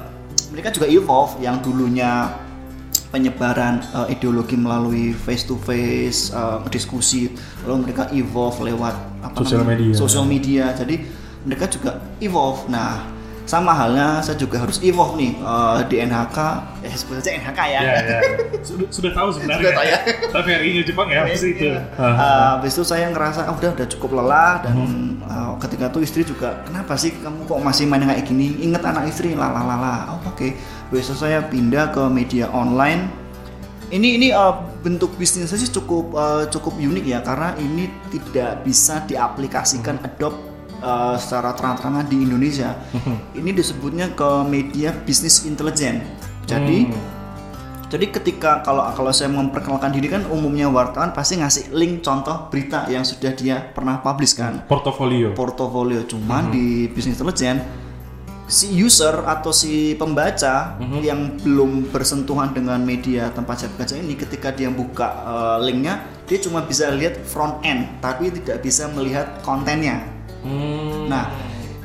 mereka 0.50 0.75
juga 0.75 0.87
evolve. 0.90 1.38
Yang 1.40 1.71
dulunya 1.71 2.31
penyebaran 3.11 3.83
eh, 3.83 4.14
ideologi 4.14 4.55
melalui 4.55 5.14
face 5.14 5.47
to 5.47 5.59
face 5.59 6.31
diskusi 6.71 7.31
lalu 7.67 7.90
mereka 7.90 8.11
evolve 8.14 8.59
lewat 8.62 8.95
apa 9.23 9.37
namanya, 9.47 9.79
media. 9.79 9.95
sosial 9.95 10.25
media. 10.26 10.64
Jadi 10.75 11.02
mereka 11.47 11.71
juga 11.71 12.02
evolve. 12.21 12.69
Nah 12.69 13.20
sama 13.50 13.75
halnya 13.75 14.23
saya 14.23 14.38
juga 14.38 14.62
harus 14.62 14.78
evolve 14.78 15.19
nih 15.19 15.35
eh, 15.35 15.78
di 15.90 15.97
NHK 16.07 16.38
eh 16.87 16.95
sebut 16.95 17.19
saja 17.19 17.35
NHK 17.35 17.61
ya, 17.66 17.80
Ya, 17.80 17.83
ya, 17.83 17.99
ya. 18.07 18.21
Sudah, 18.62 18.87
sudah 18.95 19.11
tahu 19.11 19.28
sebenarnya. 19.35 19.59
Sudah 19.59 19.73
tahu 19.75 19.87
ya. 19.90 19.99
TVRI-nya 20.30 20.83
Jepang 20.87 21.09
ya, 21.11 21.26
pasti 21.26 21.49
itu. 21.50 21.64
Iya. 21.66 21.80
Uh, 21.99 22.14
habis 22.54 22.73
itu 22.78 22.85
saya 22.87 23.11
ngerasa 23.11 23.50
ah, 23.50 23.54
udah 23.57 23.71
udah 23.75 23.87
cukup 23.90 24.11
lelah 24.21 24.54
dan 24.62 24.76
uh, 25.26 25.57
ketika 25.59 25.90
itu 25.90 25.99
istri 26.07 26.23
juga 26.23 26.62
kenapa 26.62 26.95
sih 26.95 27.11
kamu 27.19 27.49
kok 27.50 27.59
masih 27.59 27.85
main 27.90 28.04
kayak 28.07 28.23
gini 28.23 28.61
inget 28.62 28.85
anak 28.85 29.11
istri 29.11 29.35
lalalala 29.35 30.14
oh, 30.14 30.30
oke 30.30 30.54
besok 30.92 31.16
saya 31.19 31.42
pindah 31.49 31.90
ke 31.90 32.02
media 32.12 32.52
online 32.52 33.09
ini 33.90 34.21
ini 34.21 34.28
uh, 34.30 34.54
bentuk 34.85 35.16
bisnisnya 35.19 35.59
sih 35.59 35.71
cukup 35.73 36.14
uh, 36.14 36.45
cukup 36.47 36.78
unik 36.78 37.04
ya 37.04 37.19
karena 37.26 37.57
ini 37.59 37.90
tidak 38.12 38.62
bisa 38.62 39.02
diaplikasikan 39.09 39.99
Adobe 40.07 40.50
uh, 40.83 41.17
secara 41.17 41.55
terang-terangan 41.55 42.09
di 42.09 42.25
Indonesia 42.25 42.77
ini 43.39 43.55
disebutnya 43.55 44.13
ke 44.13 44.45
media 44.49 44.93
bisnis 44.93 45.47
intelijen. 45.47 46.03
Jadi 46.49 46.91
Hmm. 46.91 46.99
jadi 47.91 48.07
ketika 48.11 48.63
kalau 48.63 48.87
kalau 48.95 49.11
saya 49.15 49.31
memperkenalkan 49.31 49.91
diri 49.95 50.11
kan 50.11 50.27
umumnya 50.31 50.67
wartawan 50.71 51.11
pasti 51.15 51.39
ngasih 51.39 51.75
link 51.75 52.03
contoh 52.03 52.51
berita 52.51 52.87
yang 52.91 53.03
sudah 53.07 53.35
dia 53.35 53.61
pernah 53.71 54.03
publish 54.03 54.35
kan. 54.35 54.63
Portofolio. 54.67 55.35
portofolio. 55.35 56.03
Cuman 56.07 56.51
di 56.55 56.87
bisnis 56.91 57.19
intelijen 57.19 57.63
si 58.51 58.75
user 58.83 59.23
atau 59.31 59.55
si 59.55 59.95
pembaca 59.95 60.75
yang 60.99 61.39
belum 61.39 61.87
bersentuhan 61.95 62.51
dengan 62.51 62.83
media 62.83 63.31
tempat 63.31 63.63
saya 63.63 63.71
bekerja 63.79 63.95
ini 64.03 64.19
ketika 64.19 64.51
dia 64.51 64.67
buka 64.75 65.07
eh, 65.07 65.59
linknya 65.71 66.03
dia 66.27 66.43
cuma 66.43 66.67
bisa 66.67 66.91
lihat 66.91 67.23
front 67.23 67.63
end 67.63 67.87
tapi 68.03 68.35
tidak 68.35 68.59
bisa 68.59 68.91
melihat 68.91 69.39
kontennya 69.47 70.03
Hmm. 70.41 71.07
Nah, 71.07 71.29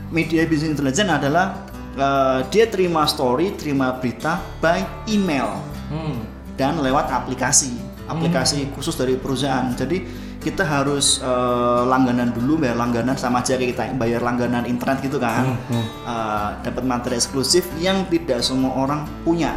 media 0.10 0.46
bisnis 0.46 0.72
intelijen 0.72 1.08
adalah 1.08 1.68
eh, 1.96 2.40
dia 2.52 2.68
terima 2.68 3.04
story, 3.06 3.56
terima 3.56 3.96
berita 4.00 4.40
by 4.60 5.08
email 5.08 5.60
Hmm. 5.86 6.18
dan 6.58 6.82
lewat 6.82 7.08
aplikasi, 7.08 7.78
aplikasi 8.10 8.74
khusus 8.74 8.98
dari 8.98 9.16
perusahaan. 9.16 9.70
Jadi 9.72 10.02
kita 10.40 10.62
harus 10.62 11.22
eh, 11.22 11.84
langganan 11.86 12.32
dulu, 12.32 12.58
bayar 12.62 12.76
langganan 12.76 13.14
sama 13.16 13.40
aja 13.40 13.56
kayak 13.56 13.76
kita 13.76 13.84
bayar 13.96 14.22
langganan 14.22 14.66
internet 14.66 15.02
gitu 15.02 15.18
kan, 15.18 15.56
Eh, 16.06 16.50
dapat 16.64 16.84
materi 16.86 17.16
eksklusif 17.16 17.66
yang 17.78 18.06
tidak 18.08 18.42
semua 18.42 18.72
orang 18.76 19.04
punya. 19.22 19.54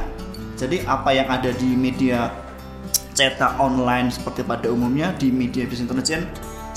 Jadi 0.58 0.82
apa 0.84 1.14
yang 1.14 1.30
ada 1.30 1.54
di 1.54 1.70
media 1.72 2.34
cetak 3.14 3.58
online 3.58 4.10
seperti 4.10 4.42
pada 4.42 4.70
umumnya 4.70 5.10
di 5.14 5.30
media 5.30 5.66
bisnis 5.66 5.86
intelijen 5.86 6.22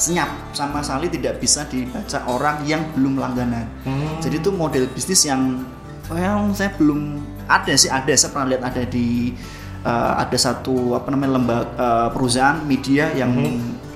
senyap 0.02 0.50
sama 0.58 0.82
sekali 0.82 1.14
tidak 1.14 1.38
bisa 1.38 1.62
dibaca 1.70 2.26
orang 2.26 2.66
yang 2.66 2.82
belum 2.98 3.22
langganan. 3.22 3.70
Jadi 4.18 4.42
itu 4.42 4.50
model 4.50 4.90
bisnis 4.90 5.30
yang 5.30 5.62
well 6.10 6.50
saya 6.58 6.74
belum 6.74 7.22
ada 7.46 7.74
sih 7.78 7.88
ada 7.88 8.10
saya 8.18 8.34
pernah 8.34 8.58
lihat 8.58 8.64
ada 8.66 8.84
di 8.90 9.38
uh, 9.86 10.18
ada 10.18 10.38
satu 10.38 10.98
apa 10.98 11.14
namanya 11.14 11.38
lembaga 11.38 11.66
uh, 11.78 12.10
perusahaan 12.10 12.58
media 12.66 13.14
yang 13.14 13.32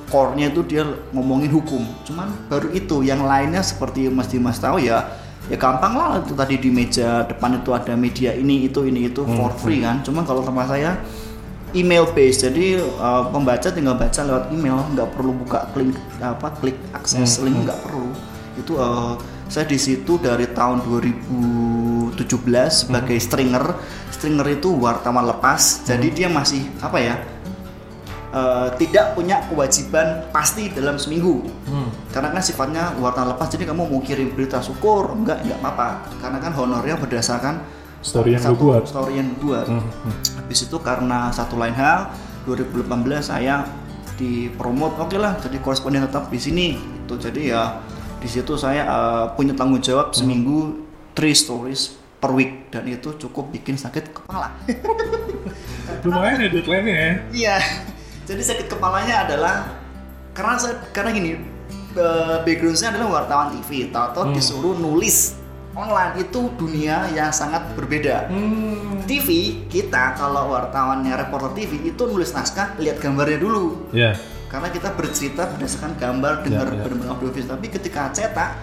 core-nya 0.05 0.53
itu 0.53 0.61
dia 0.69 0.85
ngomongin 1.11 1.49
hukum. 1.49 1.81
Cuman 2.05 2.29
baru 2.47 2.69
itu 2.71 3.01
yang 3.01 3.25
lainnya 3.25 3.65
seperti 3.65 4.05
Mas 4.13 4.29
Dimas 4.29 4.61
tahu 4.61 4.77
ya 4.77 5.01
ya 5.45 5.57
gampang 5.61 5.93
lah 5.93 6.21
itu 6.25 6.33
tadi 6.33 6.57
di 6.57 6.69
meja 6.73 7.21
depan 7.25 7.61
itu 7.61 7.69
ada 7.69 7.93
media 7.93 8.33
ini 8.33 8.65
itu 8.65 8.85
ini 8.85 9.09
itu 9.09 9.25
for 9.25 9.51
free 9.57 9.81
kan. 9.81 10.05
Cuman 10.05 10.21
kalau 10.21 10.45
tempat 10.45 10.69
saya 10.69 11.01
email 11.75 12.07
based 12.15 12.47
jadi 12.47 12.79
uh, 12.79 13.27
pembaca 13.29 13.67
tinggal 13.69 13.99
baca 13.99 14.21
lewat 14.23 14.45
email 14.55 14.79
nggak 14.95 15.09
perlu 15.11 15.31
buka 15.35 15.67
klik 15.75 15.93
apa 16.23 16.47
klik 16.63 16.79
akses 16.95 17.43
link 17.43 17.67
nggak 17.67 17.79
perlu. 17.83 18.09
Itu 18.55 18.79
uh, 18.79 19.19
saya 19.51 19.67
di 19.67 19.77
situ 19.77 20.17
dari 20.17 20.47
tahun 20.49 20.87
2017 20.87 22.15
sebagai 22.71 23.17
stringer. 23.19 23.75
Stringer 24.09 24.47
itu 24.55 24.71
wartawan 24.79 25.27
lepas. 25.27 25.83
Jadi 25.83 26.07
dia 26.15 26.31
masih 26.31 26.63
apa 26.79 26.97
ya 26.97 27.15
uh, 28.35 28.67
tidak 28.75 29.15
punya 29.15 29.43
kewajiban 29.47 30.27
pasti 30.31 30.71
dalam 30.71 30.99
seminggu. 30.99 31.43
Karena 32.11 32.31
kan 32.31 32.43
sifatnya 32.43 32.95
wartawan 32.99 33.35
lepas 33.35 33.51
jadi 33.51 33.67
kamu 33.67 33.91
mau 33.91 33.99
kirim 34.03 34.31
berita 34.35 34.59
syukur 34.59 35.15
enggak 35.15 35.43
enggak 35.43 35.59
apa-apa. 35.63 35.89
Karena 36.19 36.37
kan 36.39 36.51
honornya 36.55 36.95
berdasarkan 36.99 37.55
Story 38.05 38.37
yang 38.37 38.43
satu 38.45 38.69
buat. 38.69 38.85
story 38.85 39.17
yang 39.17 39.33
buat 39.41 39.65
habis 40.37 40.69
itu 40.69 40.77
karena 40.77 41.33
satu 41.33 41.57
lain 41.57 41.73
hal 41.73 42.13
2018 42.45 42.85
saya 43.25 43.65
dipromot 44.13 44.93
oke 45.01 45.17
lah 45.17 45.41
jadi 45.41 45.57
koresponden 45.57 46.05
tetap 46.05 46.29
di 46.29 46.37
sini 46.37 46.77
itu 46.77 47.17
jadi 47.17 47.41
ya 47.41 47.63
di 48.21 48.29
situ 48.29 48.53
saya 48.61 48.85
uh, 48.85 49.25
punya 49.33 49.57
tanggung 49.57 49.81
jawab 49.81 50.13
seminggu 50.13 50.85
three 51.17 51.33
stories 51.33 51.97
per 52.21 52.29
week 52.29 52.69
dan 52.69 52.85
itu 52.85 53.17
cukup 53.17 53.49
bikin 53.49 53.73
sakit 53.73 54.13
kepala 54.13 54.53
Lumayan 56.05 56.45
ya 56.45 56.49
deadline-nya 56.49 56.95
ya. 56.95 57.13
Iya. 57.33 57.57
Jadi 58.25 58.41
sakit 58.41 58.67
kepalanya 58.69 59.25
adalah 59.25 59.55
karena 60.33 60.57
saya, 60.57 60.75
karena 60.93 61.13
gini 61.13 61.37
eh, 61.97 62.37
background-nya 62.41 62.87
adalah 62.93 63.07
wartawan 63.21 63.53
TV. 63.53 63.89
Tahu-tahu 63.89 64.33
disuruh 64.33 64.73
nulis 64.77 65.37
online 65.75 66.23
itu 66.23 66.49
dunia 66.55 67.05
yang 67.11 67.29
sangat 67.35 67.67
berbeda. 67.75 68.31
Hmm. 68.31 69.03
TV 69.05 69.59
kita 69.67 70.15
kalau 70.15 70.55
wartawannya 70.55 71.13
reporter 71.13 71.51
TV 71.53 71.91
itu 71.91 72.07
nulis 72.07 72.31
naskah 72.31 72.73
lihat 72.79 73.03
gambarnya 73.03 73.37
dulu. 73.37 73.91
Ya. 73.91 74.15
Karena 74.47 74.71
kita 74.71 74.95
bercerita 74.95 75.51
berdasarkan 75.51 75.99
gambar, 75.99 76.47
dengar 76.47 76.67
ya. 76.71 76.79
benar-benar 76.79 77.19
audio. 77.19 77.43
Tapi 77.43 77.67
ketika 77.67 78.07
cetak 78.15 78.55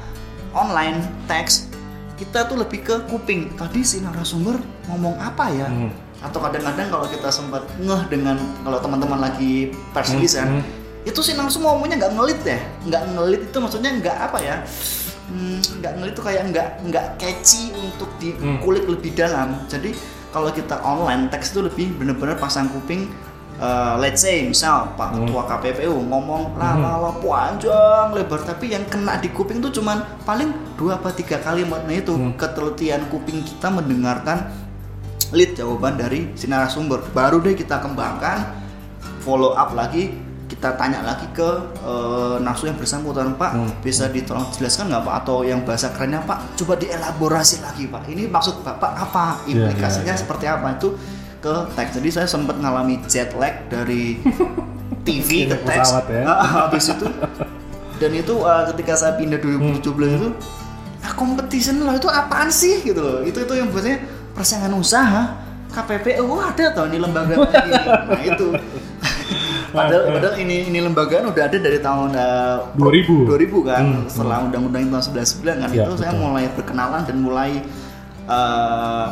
online 0.57 1.05
teks 1.29 1.69
kita 2.17 2.47
tuh 2.47 2.57
lebih 2.61 2.81
ke 2.87 2.95
kuping. 3.11 3.53
Tadi 3.59 3.83
si 3.83 3.99
narasumber 4.01 4.57
ngomong 4.89 5.19
apa 5.21 5.51
ya? 5.53 5.69
Hmm. 5.69 5.91
Atau 6.23 6.39
kadang-kadang 6.39 6.87
kalau 6.87 7.07
kita 7.11 7.29
sempat 7.35 7.67
ngeh 7.83 8.03
dengan 8.07 8.39
kalau 8.63 8.79
teman-teman 8.79 9.19
lagi 9.19 9.75
press 9.91 10.15
release 10.15 10.39
kan, 10.39 10.63
itu 11.03 11.19
sih 11.19 11.35
langsung 11.35 11.67
ngomongnya 11.67 12.07
nggak 12.07 12.15
ngelit 12.15 12.41
ya, 12.47 12.59
nggak 12.87 13.03
ngelit 13.19 13.43
itu 13.51 13.59
maksudnya 13.59 13.91
nggak 13.99 14.17
apa 14.31 14.39
ya? 14.39 14.57
Hmm, 15.33 15.65
nggak 15.81 15.93
ngelit 15.97 16.13
itu 16.13 16.23
kayak 16.23 16.43
nggak 16.53 16.69
nggak 16.93 17.07
catchy 17.17 17.73
untuk 17.73 18.13
dikulik 18.21 18.85
lebih 18.85 19.17
dalam. 19.17 19.65
Jadi 19.65 19.97
kalau 20.29 20.53
kita 20.53 20.77
online 20.85 21.33
teks 21.33 21.57
itu 21.57 21.65
lebih 21.65 21.97
benar-benar 21.97 22.37
pasang 22.37 22.69
kuping. 22.69 23.09
eh, 23.63 23.95
let's 24.03 24.25
say 24.25 24.43
misal 24.43 24.91
Pak 24.99 25.15
Ketua 25.15 25.47
KPPU 25.47 25.95
ngomong 26.11 26.59
lah 26.59 26.75
lah 26.75 26.97
lah, 26.99 27.15
panjang 27.23 28.11
lebar. 28.11 28.43
Tapi 28.43 28.75
yang 28.75 28.83
kena 28.91 29.21
di 29.23 29.31
kuping 29.31 29.63
tuh 29.63 29.71
cuman 29.71 30.03
paling 30.27 30.51
dua 30.75 30.99
apa 30.99 31.15
tiga 31.15 31.39
kalimat. 31.39 31.85
Nah 31.87 31.95
itu 31.95 32.11
ketelitian 32.35 33.07
kuping 33.09 33.41
kita 33.41 33.71
mendengarkan 33.71 34.51
lead 35.31 35.55
jawaban 35.55 35.95
dari 35.97 36.33
si 36.35 36.51
narasumber. 36.51 37.07
Baru 37.15 37.39
deh 37.39 37.55
kita 37.55 37.79
kembangkan 37.79 38.51
follow 39.23 39.55
up 39.55 39.73
lagi 39.79 40.11
kita 40.53 40.77
tanya 40.77 41.01
lagi 41.01 41.25
ke 41.33 41.49
eh, 41.81 42.37
narasumber 42.45 42.77
yang 42.77 42.79
bersangkutan 42.79 43.29
Pak. 43.41 43.81
Bisa 43.81 44.13
ditolong 44.13 44.45
jelaskan 44.53 44.93
nggak 44.93 45.03
Pak? 45.09 45.15
Atau 45.25 45.49
yang 45.49 45.65
bahasa 45.65 45.89
kerennya 45.97 46.21
Pak? 46.29 46.61
Coba 46.61 46.77
dielaborasi 46.77 47.65
lagi 47.65 47.89
Pak. 47.89 48.05
Ini 48.05 48.29
maksud 48.29 48.61
Bapak 48.61 48.93
apa? 48.93 49.41
Iya, 49.49 49.73
implikasinya 49.73 50.13
iya, 50.13 50.15
iya. 50.15 50.21
seperti 50.21 50.45
apa? 50.45 50.77
Itu 50.77 51.01
ke 51.41 51.55
teks. 51.73 51.97
Jadi 51.97 52.09
saya 52.13 52.29
sempat 52.29 52.61
ngalami 52.61 53.01
jet 53.09 53.33
lag 53.33 53.65
dari 53.73 54.21
TV 55.09 55.49
ke 55.49 55.57
teks. 55.65 55.89
ya. 56.13 56.29
Ah, 56.29 56.69
habis 56.69 56.93
itu. 56.93 57.09
Dan 57.97 58.13
itu 58.13 58.35
eh, 58.45 58.63
ketika 58.77 58.93
saya 59.01 59.17
pindah 59.17 59.41
2017 59.41 60.21
itu 60.21 60.31
ah 61.03 61.13
competition 61.19 61.83
loh 61.83 61.97
itu 61.97 62.13
apaan 62.13 62.53
sih? 62.53 62.85
Gitu 62.85 63.01
loh. 63.01 63.25
Itu 63.25 63.41
itu 63.41 63.53
yang 63.57 63.73
buatnya 63.73 64.05
persaingan 64.37 64.77
usaha. 64.77 65.49
KPPU 65.73 66.29
oh, 66.29 66.45
ada 66.45 66.69
tau 66.77 66.85
ini 66.85 67.01
lembaga 67.01 67.33
ini 67.41 67.73
nah 68.13 68.21
itu 68.21 68.47
padahal, 69.73 70.03
padahal 70.11 70.35
ini 70.37 70.57
ini 70.67 70.79
lembagaan 70.81 71.25
udah 71.27 71.43
ada 71.43 71.57
dari 71.57 71.79
tahun 71.79 72.11
eh, 72.13 72.57
2000. 72.75 73.27
2000 73.27 73.65
kan 73.65 73.83
Hmm, 73.83 74.05
setelah 74.07 74.39
undang-undang 74.43 74.85
tahun 74.89 75.05
99 75.09 75.43
kan 75.59 75.69
Ya, 75.69 75.83
itu 75.83 75.93
saya 75.97 76.13
betul. 76.13 76.23
mulai 76.23 76.45
berkenalan 76.49 77.03
dan 77.03 77.17
mulai 77.19 77.51
eh, 78.29 79.07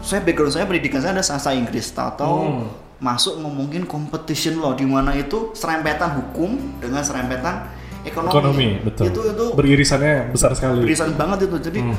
saya 0.00 0.20
background 0.20 0.52
saya 0.52 0.64
pendidikan 0.64 0.98
saya 0.98 1.12
ada 1.12 1.22
sastra 1.22 1.52
Inggris 1.52 1.90
tahu 1.90 2.16
Hmm. 2.16 2.66
masuk 2.98 3.36
ngomongin 3.36 3.84
competition 3.84 4.58
law 4.58 4.72
di 4.72 4.84
mana 4.84 5.12
itu 5.12 5.52
serempetan 5.52 6.16
hukum 6.16 6.52
dengan 6.76 7.00
serempetan 7.00 7.64
ekonomi. 8.02 8.28
Ekonomi, 8.30 8.68
betul. 8.82 9.04
Itu 9.08 9.20
itu 9.26 9.44
Beririsannya 9.52 10.28
besar 10.30 10.52
sekali. 10.52 10.84
berisan 10.84 11.12
banget 11.14 11.48
itu. 11.48 11.56
Jadi 11.62 11.80
Hmm, 11.82 11.96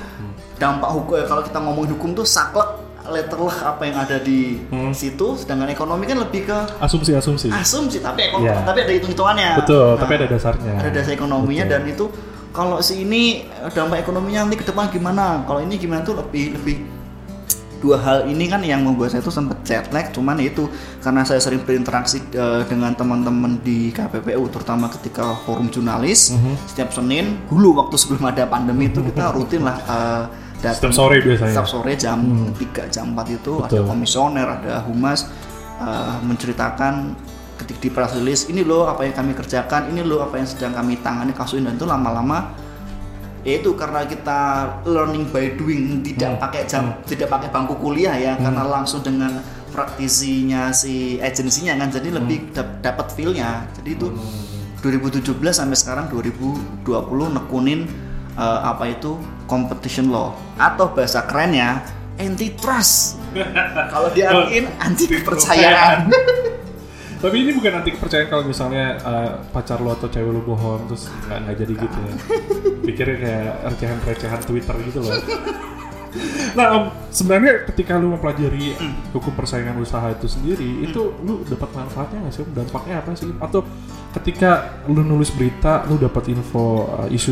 dampak 0.55 0.89
hukum 0.91 1.17
ya, 1.17 1.25
kalau 1.25 1.41
kita 1.41 1.57
ngomongin 1.57 1.91
hukum 1.91 2.13
tuh 2.13 2.21
saklek 2.23 2.69
letterlah 3.03 3.55
apa 3.67 3.83
yang 3.83 3.97
ada 3.97 4.17
di 4.17 4.61
Hmm. 4.63 4.91
situ, 4.91 5.33
sedangkan 5.35 5.67
ekonomi 5.67 6.05
kan 6.05 6.19
lebih 6.19 6.45
ke 6.45 6.57
Asumsi-asumsi. 6.77 7.49
asumsi 7.49 7.97
tapi 7.97 8.27
ekonomi 8.27 8.47
Iya. 8.47 8.61
tapi 8.61 8.79
ada 8.79 8.91
hitung-hitungannya. 8.91 9.49
Betul, 9.57 9.87
Nah, 9.87 9.97
tapi 9.97 10.13
ada 10.15 10.27
dasarnya. 10.27 10.73
ada 10.75 10.89
dasar 10.91 11.11
ekonominya 11.11 11.65
Betul. 11.65 11.73
dan 11.73 11.83
itu 11.87 12.05
kalau 12.51 12.77
si 12.79 13.01
ini 13.01 13.47
dampak 13.67 14.01
ekonominya 14.01 14.43
nanti 14.43 14.55
ke 14.55 14.65
depan 14.65 14.87
gimana 14.87 15.41
kalau 15.41 15.59
ini 15.59 15.75
gimana 15.75 16.01
tuh 16.01 16.13
lebih 16.15 16.53
lebih 16.53 16.77
dua 17.77 17.97
hal 17.97 18.17
ini 18.25 18.45
kan 18.45 18.61
yang 18.61 18.85
membuat 18.85 19.09
saya 19.09 19.19
tuh 19.19 19.33
sempet 19.33 19.57
jet 19.63 19.89
lag 19.89 20.11
cuman 20.11 20.37
itu 20.37 20.69
karena 21.01 21.25
saya 21.25 21.39
sering 21.39 21.65
berinteraksi 21.65 22.21
eh, 22.29 22.61
dengan 22.63 22.93
teman-teman 22.93 23.57
di 23.57 23.89
KPPU 23.89 24.45
terutama 24.47 24.85
ketika 24.91 25.33
forum 25.41 25.65
jurnalis 25.65 26.29
Mhm. 26.29 26.53
setiap 26.67 26.93
Senin 26.93 27.41
dulu 27.47 27.73
waktu 27.75 27.97
sebelum 27.97 28.21
ada 28.27 28.45
pandemi 28.45 28.85
itu 28.85 29.01
kita 29.01 29.31
rutin 29.35 29.63
lah 29.63 29.77
eh, 29.81 30.23
datang 30.61 30.87
Setiap 30.87 30.93
sore 30.95 31.17
biasanya. 31.19 31.51
setiap 31.51 31.67
sore 31.67 31.91
jam 31.95 32.19
3 32.53 32.87
jam 32.87 33.05
4 33.11 33.25
itu 33.33 33.53
ada 33.59 33.67
Betul. 33.67 33.85
komisioner 33.85 34.47
ada 34.47 34.73
humas 34.85 35.25
eh, 35.77 36.15
menceritakan 36.21 37.17
ketika 37.57 37.77
di 37.77 37.89
press 37.89 38.13
release 38.13 38.45
ini 38.45 38.61
loh 38.61 38.85
apa 38.85 39.01
yang 39.01 39.13
kami 39.13 39.33
kerjakan 39.33 39.89
ini 39.89 40.01
loh 40.01 40.21
apa 40.21 40.33
yang 40.35 40.45
sedang 40.45 40.71
kami 40.71 40.97
tangani 40.97 41.29
kasus 41.31 41.57
ini. 41.57 41.65
Dan 41.65 41.75
itu 41.75 41.85
lama-lama 41.85 42.53
ya 43.41 43.57
itu 43.57 43.73
karena 43.73 44.05
kita 44.05 44.39
learning 44.85 45.25
by 45.27 45.53
doing 45.55 46.01
tidak 46.01 46.37
Hmm. 46.37 46.41
pakai 46.41 46.61
jam 46.63 46.83
tidak 47.03 47.25
pakai 47.27 47.49
bangku 47.49 47.73
kuliah 47.75 48.13
ya 48.13 48.33
karena 48.35 48.61
langsung 48.61 49.01
dengan 49.01 49.41
praktisinya 49.71 50.69
si 50.69 51.17
agensinya 51.17 51.73
kan 51.75 51.89
jadi 51.89 52.13
lebih 52.13 52.51
dap- 52.51 52.81
dapat 52.81 53.09
feelnya. 53.11 53.65
Jadi 53.73 53.89
itu 53.91 54.07
2017 54.79 55.25
sampai 55.51 55.73
sekarang 55.73 56.05
2020 56.07 56.85
nekunin 57.31 57.85
eh, 58.35 58.59
apa 58.63 58.83
itu 58.91 59.17
competition 59.49 60.11
law 60.11 60.35
atau 60.55 60.91
bahasa 60.91 61.25
kerennya 61.25 61.83
antitrust 62.19 63.17
kalau 63.93 64.09
diartiin 64.13 64.67
anti 64.79 65.05
kepercayaan 65.09 66.07
Tapi 67.21 67.37
ini 67.37 67.53
bukan 67.53 67.71
nanti 67.77 67.93
kepercayaan 67.93 68.33
kalau 68.33 68.49
misalnya 68.49 68.97
uh, 69.05 69.45
pacar 69.53 69.77
lo 69.77 69.93
atau 69.93 70.09
cewek 70.09 70.33
lo 70.33 70.41
bohong 70.41 70.89
terus 70.89 71.05
nggak 71.29 71.53
jadi 71.53 71.73
gitu 71.77 71.97
ya. 72.01 72.13
Pikirnya 72.81 73.17
kayak 73.21 73.53
recehan-recehan 73.69 74.41
Twitter 74.41 74.75
gitu 74.89 74.99
loh. 75.05 75.13
Nah, 76.51 76.75
Om, 76.75 76.83
sebenarnya 77.07 77.63
ketika 77.71 77.95
lu 77.95 78.11
mempelajari 78.11 78.75
hukum 79.15 79.31
persaingan 79.31 79.79
usaha 79.79 80.11
itu 80.11 80.27
sendiri, 80.27 80.83
itu 80.83 81.15
lu 81.23 81.47
dapat 81.47 81.71
manfaatnya 81.71 82.27
nggak 82.27 82.35
sih? 82.35 82.43
Dampaknya 82.51 82.99
apa 82.99 83.15
sih? 83.15 83.31
Atau 83.39 83.63
ketika 84.19 84.83
lu 84.91 84.99
nulis 85.07 85.31
berita, 85.31 85.87
lu 85.87 85.95
dapat 85.95 86.35
info 86.35 86.91
uh, 86.91 87.07
isu 87.07 87.31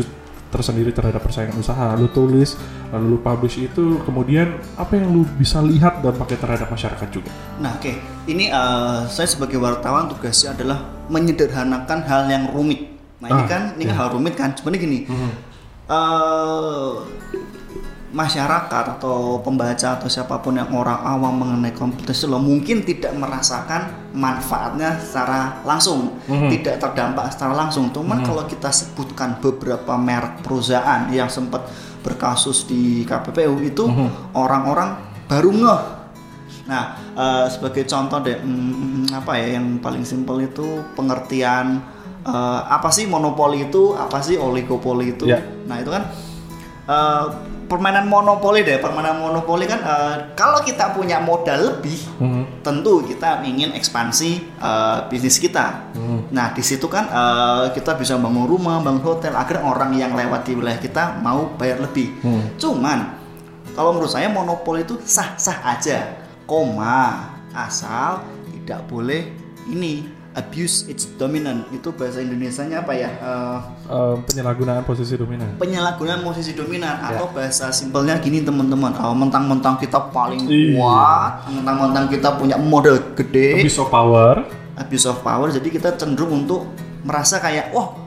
tersendiri 0.50 0.90
terhadap 0.90 1.22
persaingan 1.22 1.54
usaha, 1.56 1.94
lu 1.94 2.10
tulis, 2.10 2.58
lalu 2.90 3.06
lu 3.06 3.18
publish 3.18 3.56
itu, 3.56 4.02
kemudian 4.02 4.50
apa 4.74 4.98
yang 4.98 5.08
lu 5.08 5.22
bisa 5.34 5.62
lihat 5.62 6.02
dampaknya 6.02 6.38
terhadap 6.38 6.68
masyarakat 6.68 7.08
juga? 7.08 7.30
Nah, 7.56 7.78
oke. 7.78 7.92
Ini 8.26 8.50
eh, 8.50 9.00
saya 9.06 9.26
sebagai 9.26 9.56
wartawan 9.56 10.10
tugasnya 10.10 10.52
adalah 10.52 10.78
menyederhanakan 11.06 11.98
hal 12.04 12.22
yang 12.26 12.44
rumit. 12.50 12.90
Nah, 13.22 13.30
ini 13.30 13.42
Ah, 13.42 13.46
kan 13.46 13.62
ini 13.74 13.84
kan 13.86 13.96
hal 13.96 14.08
rumit 14.10 14.34
kan. 14.34 14.50
Sebenarnya 14.52 14.82
gini. 14.82 14.98
eh, 15.86 16.90
masyarakat 18.10 18.98
atau 18.98 19.38
pembaca 19.38 19.94
atau 19.94 20.10
siapa 20.10 20.42
pun 20.42 20.58
yang 20.58 20.70
orang 20.74 20.98
awam 21.06 21.34
mengenai 21.46 21.70
kompetisi 21.70 22.26
lo 22.26 22.42
mungkin 22.42 22.82
tidak 22.82 23.14
merasakan 23.14 24.10
manfaatnya 24.14 24.98
secara 24.98 25.62
langsung, 25.62 26.18
tidak 26.26 26.82
terdampak 26.82 27.30
secara 27.30 27.54
langsung. 27.54 27.94
Cuman 27.94 28.26
kalau 28.26 28.42
kita 28.50 28.74
sebutkan 28.74 29.38
beberapa 29.38 29.94
merek 29.94 30.42
perusahaan 30.42 31.06
yang 31.14 31.30
sempat 31.30 31.70
berkasus 32.02 32.66
di 32.66 33.06
KPPU 33.06 33.62
itu 33.62 33.86
orang-orang 34.34 34.98
baru 35.30 35.50
ngeh 35.54 36.00
Nah, 36.70 36.94
eh, 37.18 37.46
sebagai 37.50 37.82
contoh 37.82 38.22
deh, 38.22 38.38
mm, 38.38 39.10
apa 39.10 39.34
ya 39.42 39.58
yang 39.58 39.82
paling 39.82 40.06
simpel 40.06 40.38
itu 40.46 40.86
pengertian 40.94 41.82
eh, 42.20 42.60
apa 42.62 42.92
sih 42.94 43.10
monopoli 43.10 43.66
itu, 43.66 43.96
apa 43.98 44.22
sih 44.22 44.38
oligopoli 44.38 45.18
itu. 45.18 45.26
Ya. 45.26 45.42
Nah, 45.66 45.82
itu 45.82 45.90
kan 45.90 46.06
eh, 46.90 47.24
permainan 47.70 48.10
monopoli 48.10 48.66
deh, 48.66 48.82
permainan 48.82 49.22
monopoli 49.22 49.70
kan 49.70 49.78
eh, 49.78 50.14
kalau 50.34 50.58
kita 50.66 50.90
punya 50.90 51.22
modal 51.22 51.78
lebih, 51.78 51.94
Mhm. 52.18 52.66
tentu 52.66 53.06
kita 53.06 53.46
ingin 53.46 53.70
ekspansi 53.78 54.30
eh, 54.58 54.98
bisnis 55.06 55.38
kita. 55.38 55.94
Hmm. 55.94 56.26
Nah, 56.34 56.50
di 56.50 56.66
situ 56.66 56.90
kan 56.90 57.06
eh, 57.06 57.64
kita 57.70 57.94
bisa 57.94 58.18
bangun 58.18 58.50
rumah, 58.50 58.82
bangun 58.82 59.06
hotel 59.06 59.38
agar 59.38 59.62
orang 59.62 59.94
yang 59.94 60.18
lewat 60.18 60.50
di 60.50 60.58
wilayah 60.58 60.82
kita 60.82 61.22
mau 61.22 61.54
bayar 61.54 61.78
lebih. 61.78 62.10
Hmm. 62.26 62.58
Cuman 62.58 62.98
kalau 63.78 63.94
menurut 63.94 64.10
saya 64.10 64.26
monopoli 64.26 64.82
itu 64.82 64.98
sah-sah 64.98 65.62
aja, 65.62 66.18
koma 66.50 67.30
asal 67.54 68.26
tidak 68.50 68.82
boleh 68.90 69.30
ini 69.70 70.06
abuse 70.40 70.88
its 70.88 71.04
dominant. 71.14 71.68
Itu 71.68 71.92
bahasa 71.92 72.18
Indonesianya 72.18 72.80
apa 72.80 72.92
ya? 72.92 73.10
Eh, 73.12 73.58
Eh, 73.86 74.16
penyalahgunaan 74.24 74.82
posisi 74.82 75.14
dominan. 75.14 75.54
penyalahgunaan 75.56 76.22
posisi 76.22 76.52
dominan 76.52 76.96
Ya. 76.96 77.14
atau 77.14 77.28
bahasa 77.28 77.68
simpelnya 77.70 78.16
gini 78.16 78.40
teman-teman. 78.40 78.96
Oh, 78.96 79.12
mentang-mentang 79.12 79.76
kita 79.76 80.08
paling 80.08 80.46
Iya. 80.46 80.74
kuat, 80.74 81.32
mentang-mentang 81.52 82.08
kita 82.08 82.28
punya 82.34 82.56
modal 82.56 82.96
gede, 83.12 83.60
Abuse 83.60 83.78
of 83.78 83.88
power. 83.88 84.34
abuse 84.74 85.04
of 85.04 85.20
power 85.20 85.52
jadi 85.52 85.68
kita 85.68 85.92
cenderung 85.94 86.32
untuk 86.40 86.64
merasa 87.04 87.36
kayak 87.36 87.68
wah 87.70 88.00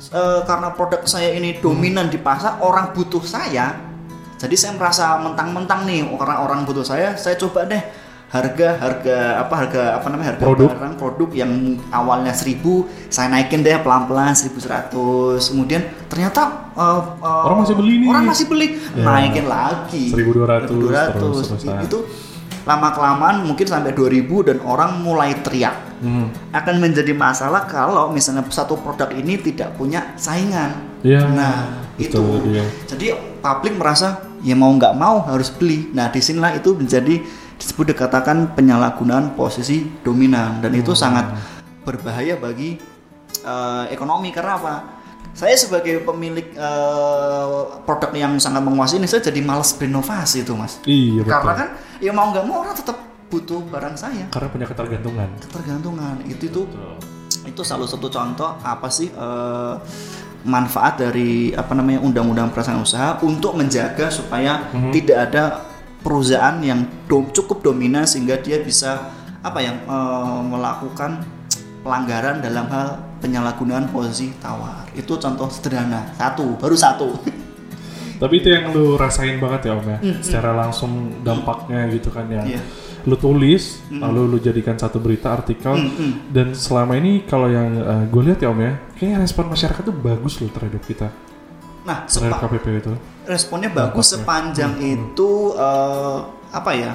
eh, 0.00 0.40
karena 0.42 0.74
produk 0.74 1.06
saya 1.06 1.30
ini 1.30 1.54
dominan 1.56 2.10
di 2.10 2.18
pasar 2.18 2.58
orang 2.58 2.90
butuh 2.90 3.22
saya 3.22 3.78
jadi 4.34 4.54
saya 4.54 4.72
merasa 4.74 5.14
mentang-mentang 5.14 5.86
nih 5.86 6.02
karena 6.10 6.42
orang 6.42 6.66
butuh 6.66 6.82
saya 6.82 7.14
saya 7.14 7.34
coba 7.34 7.66
deh 7.66 7.78
harga 8.28 8.76
harga 8.76 9.16
apa 9.40 9.54
harga 9.56 9.82
apa 9.96 10.06
namanya 10.06 10.28
harga 10.32 10.44
Produk. 10.44 10.68
barang 10.68 10.96
produk 10.96 11.30
yang 11.32 11.52
awalnya 11.88 12.30
1000 12.30 12.60
saya 13.08 13.28
naikin 13.28 13.64
deh 13.64 13.72
pelan-pelan 13.78 14.36
1100 14.36 14.92
kemudian 15.48 15.80
ternyata 16.06 16.68
eh, 16.70 17.00
eh, 17.18 17.42
Orang 17.42 17.64
masih 17.64 17.74
beli 17.74 17.94
nih. 17.98 18.06
orang 18.06 18.24
masih 18.24 18.44
beli 18.46 18.66
Ya. 18.92 19.02
naikin 19.02 19.46
lagi 19.46 20.12
1200, 20.12 20.68
1200 20.68 21.16
terus 21.16 21.48
itu 21.80 21.98
lama 22.62 22.92
kelamaan 22.92 23.36
mungkin 23.42 23.64
sampai 23.64 23.92
2000 23.92 24.28
dan 24.44 24.60
orang 24.60 25.00
mulai 25.00 25.32
teriak 25.38 25.88
Hmm. 25.98 26.30
akan 26.54 26.78
menjadi 26.78 27.10
masalah 27.10 27.66
kalau 27.66 28.06
misalnya 28.08 28.46
satu 28.46 28.78
produk 28.78 29.10
ini 29.10 29.34
tidak 29.36 29.74
punya 29.74 30.14
saingan. 30.14 30.78
Iya, 31.02 31.26
nah 31.26 31.74
betul 31.98 32.22
itu. 32.38 32.54
dia. 32.54 32.62
Jadi 32.86 33.06
publik 33.42 33.74
merasa 33.74 34.14
ya 34.38 34.54
mau 34.54 34.70
nggak 34.70 34.94
mau 34.94 35.26
harus 35.26 35.50
beli. 35.50 35.90
Nah 35.90 36.06
di 36.06 36.22
sinilah 36.22 36.54
itu 36.54 36.70
menjadi 36.70 37.18
disebut 37.58 37.90
dikatakan 37.90 38.54
penyalahgunaan 38.54 39.34
posisi 39.34 39.82
dominan 40.00 40.58
dan 40.58 40.72
itu 40.72 40.90
Hmm. 40.90 41.00
sangat 41.00 41.26
berbahaya 41.82 42.34
bagi 42.34 42.78
eh, 43.38 43.84
ekonomi 43.90 44.30
karena 44.30 44.54
apa? 44.54 44.74
Saya 45.30 45.54
sebagai 45.54 46.02
pemilik 46.02 46.48
eh, 46.50 47.46
produk 47.82 48.10
yang 48.12 48.34
sangat 48.36 48.58
menguasai 48.60 48.98
ini 48.98 49.06
saya 49.06 49.22
jadi 49.22 49.38
malas 49.40 49.70
berinovasi 49.72 50.42
itu 50.42 50.52
mas. 50.52 50.78
Iya 50.82 51.22
betul. 51.22 51.32
Karena 51.32 51.52
kan 51.54 51.68
ya 51.98 52.10
mau 52.10 52.26
nggak 52.28 52.44
mau 52.44 52.62
orang 52.62 52.74
tetap 52.74 52.96
butuh 53.28 53.60
barang 53.62 53.92
saya 53.92 54.24
Karena 54.28 54.48
punya 54.48 54.66
ketergantungan. 54.66 55.28
ketergantungan 55.38 56.16
itu 56.24 56.48
itu 56.48 56.62
itu 57.44 57.60
salah 57.62 57.84
satu 57.84 58.08
contoh 58.08 58.56
apa 58.58 58.88
sih 58.88 59.08
eh, 59.08 59.74
manfaat 60.40 60.96
dari 60.98 61.50
apa 61.52 61.74
namanya 61.74 62.00
undang-undang 62.00 62.48
perasaan 62.48 62.80
usaha 62.80 63.18
untuk 63.20 63.52
menjaga 63.52 64.08
supaya 64.08 64.64
tidak 64.90 65.18
ada 65.28 65.44
perusahaan 65.98 66.56
yang 66.58 66.80
dom- 67.04 67.30
cukup 67.30 67.62
dominan 67.62 68.04
sehingga 68.04 68.38
dia 68.38 68.58
bisa 68.58 69.10
apa 69.38 69.58
yang 69.58 69.76
eh, 69.80 70.40
melakukan 70.44 71.22
pelanggaran 71.80 72.38
dalam 72.38 72.66
hal 72.66 72.88
penyalahgunaan 73.18 73.88
posisi 73.88 74.34
tawar. 74.36 74.86
Itu 74.92 75.16
contoh 75.16 75.46
sederhana. 75.48 76.14
Satu 76.14 76.54
baru 76.54 76.74
satu. 76.74 77.08
Tapi 78.22 78.34
itu 78.36 78.50
yang 78.50 78.70
lu 78.70 78.94
rasain 78.94 79.38
banget 79.38 79.70
ya 79.70 79.72
Om 79.74 79.86
ya. 79.86 79.98
Secara 80.18 80.50
langsung 80.52 80.90
dampaknya 81.22 81.86
gitu 81.88 82.10
kan 82.10 82.26
yang 82.26 82.50
Iya. 82.50 82.62
lu 83.06 83.14
tulis, 83.14 83.78
lalu 83.88 84.26
lu 84.26 84.38
jadikan 84.38 84.74
satu 84.74 84.98
berita 84.98 85.30
artikel. 85.30 85.70
Dan 86.28 86.50
selama 86.50 86.98
ini 86.98 87.22
kalau 87.22 87.46
yang 87.46 87.70
gue 88.10 88.22
lihat 88.26 88.42
ya 88.42 88.50
Om 88.50 88.58
ya, 88.58 88.72
kayaknya 88.98 89.22
respon 89.22 89.46
masyarakat 89.46 89.82
tuh 89.86 89.94
bagus 89.94 90.42
loh 90.42 90.50
terhadap 90.50 90.82
kita, 90.82 91.14
nah 91.88 92.04
sepa- 92.04 92.36
KPP 92.38 92.66
itu. 92.78 92.92
responnya 93.24 93.68
bagus 93.68 94.12
Dampaknya. 94.12 94.20
sepanjang 94.20 94.72
itu 94.78 95.30
eh, 95.56 96.18
apa 96.50 96.70
ya? 96.72 96.92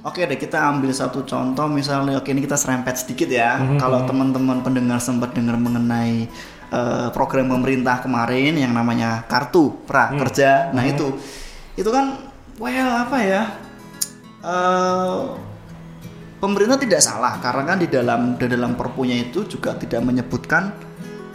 Oke 0.00 0.22
deh 0.22 0.36
kita 0.36 0.62
ambil 0.62 0.92
satu 0.92 1.24
contoh 1.24 1.66
misalnya 1.66 2.14
oke 2.14 2.28
ini 2.28 2.38
kita 2.38 2.54
serempet 2.54 2.94
sedikit 2.94 3.26
ya. 3.26 3.56
Kalau 3.74 4.04
teman-teman 4.04 4.60
pendengar 4.60 5.00
sempat 5.00 5.32
dengar 5.32 5.56
mengenai 5.56 6.28
eh, 6.68 7.08
program 7.10 7.50
pemerintah 7.50 7.98
kemarin 7.98 8.54
yang 8.54 8.70
namanya 8.70 9.24
kartu 9.24 9.74
prakerja. 9.82 10.70
Nah 10.70 10.84
itu 10.84 11.10
itu 11.74 11.88
kan 11.88 12.22
well 12.56 12.90
apa 13.00 13.16
ya? 13.18 13.42
Eh, 14.40 15.20
pemerintah 16.36 16.76
tidak 16.76 17.00
salah 17.00 17.40
karena 17.40 17.62
kan 17.66 17.76
di 17.76 17.88
dalam 17.88 18.36
di 18.36 18.46
dalam 18.46 18.72
perpunya 18.72 19.18
itu 19.18 19.42
juga 19.44 19.74
tidak 19.74 20.06
menyebutkan 20.06 20.70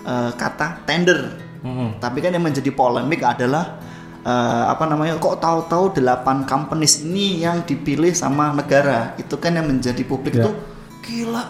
eh, 0.01 0.31
kata 0.31 0.85
tender. 0.85 1.50
Mhm. 1.61 1.97
Tapi 1.97 2.17
kan 2.19 2.31
yang 2.31 2.41
menjadi 2.41 2.69
polemik 2.69 3.21
adalah 3.21 3.77
eh, 4.21 4.63
apa 4.67 4.85
namanya 4.85 5.17
kok 5.17 5.37
tahu-tahu 5.37 5.97
delapan 5.97 6.45
companies 6.45 7.01
ini 7.01 7.41
yang 7.41 7.61
dipilih 7.61 8.13
sama 8.13 8.49
negara. 8.51 9.13
Itu 9.15 9.37
kan 9.37 9.53
yang 9.53 9.65
menjadi 9.65 10.01
publik 10.03 10.35
Ya. 10.35 10.45
tuh 10.45 10.55
gila 11.01 11.43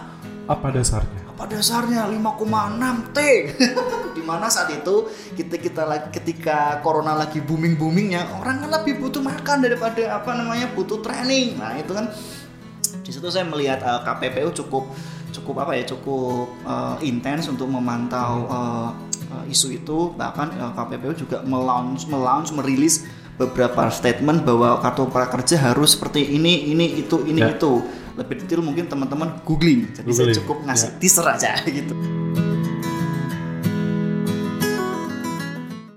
Apa 0.46 0.68
dasarnya? 0.68 1.20
apa 1.32 1.48
dasarnya 1.48 2.06
5,6 2.06 3.10
T 3.10 3.18
di 4.16 4.22
mana 4.22 4.46
saat 4.46 4.70
itu 4.70 5.04
kita 5.32 5.56
kita 5.56 5.82
lagi 5.82 6.08
ketika 6.12 6.78
corona 6.80 7.12
lagi 7.12 7.40
booming 7.40 7.74
boomingnya 7.74 8.28
orang 8.36 8.62
kan 8.62 8.70
lebih 8.70 9.00
butuh 9.00 9.18
makan 9.18 9.58
daripada 9.58 10.12
apa 10.12 10.32
namanya 10.32 10.70
butuh 10.70 11.00
training 11.00 11.56
nah 11.56 11.74
itu 11.74 11.90
kan 11.90 12.06
di 13.00 13.10
situ 13.10 13.26
saya 13.26 13.42
melihat 13.42 13.80
eh, 13.80 14.00
KPPU 14.02 14.54
cukup 14.54 14.84
cukup 15.32 15.66
apa 15.66 15.72
ya 15.74 15.84
cukup 15.88 16.46
eh, 16.62 16.96
intens 17.02 17.48
untuk 17.48 17.66
memantau 17.66 18.32
eh, 18.46 18.88
eh, 19.32 19.50
isu 19.50 19.72
itu 19.72 19.98
bahkan 20.12 20.52
eh, 20.52 20.72
KPPU 20.72 21.12
juga 21.16 21.40
melaunch 21.42 22.04
melaunch 22.06 22.52
merilis 22.52 23.08
beberapa 23.32 23.88
statement 23.88 24.44
bahwa 24.44 24.76
kartu 24.78 25.08
prakerja 25.08 25.72
harus 25.72 25.96
seperti 25.96 26.36
ini 26.36 26.68
ini 26.68 27.00
itu 27.00 27.24
ini 27.24 27.40
Ya. 27.40 27.56
itu 27.56 27.80
lebih 28.12 28.44
detail 28.44 28.60
mungkin 28.60 28.84
teman-teman 28.86 29.40
googling 29.42 29.88
jadi 29.90 30.04
saya 30.12 30.28
Googling, 30.28 30.36
cukup 30.44 30.56
ngasih 30.68 30.88
ya. 30.92 30.98
teaser 31.00 31.26
aja 31.26 31.50
gitu 31.80 31.94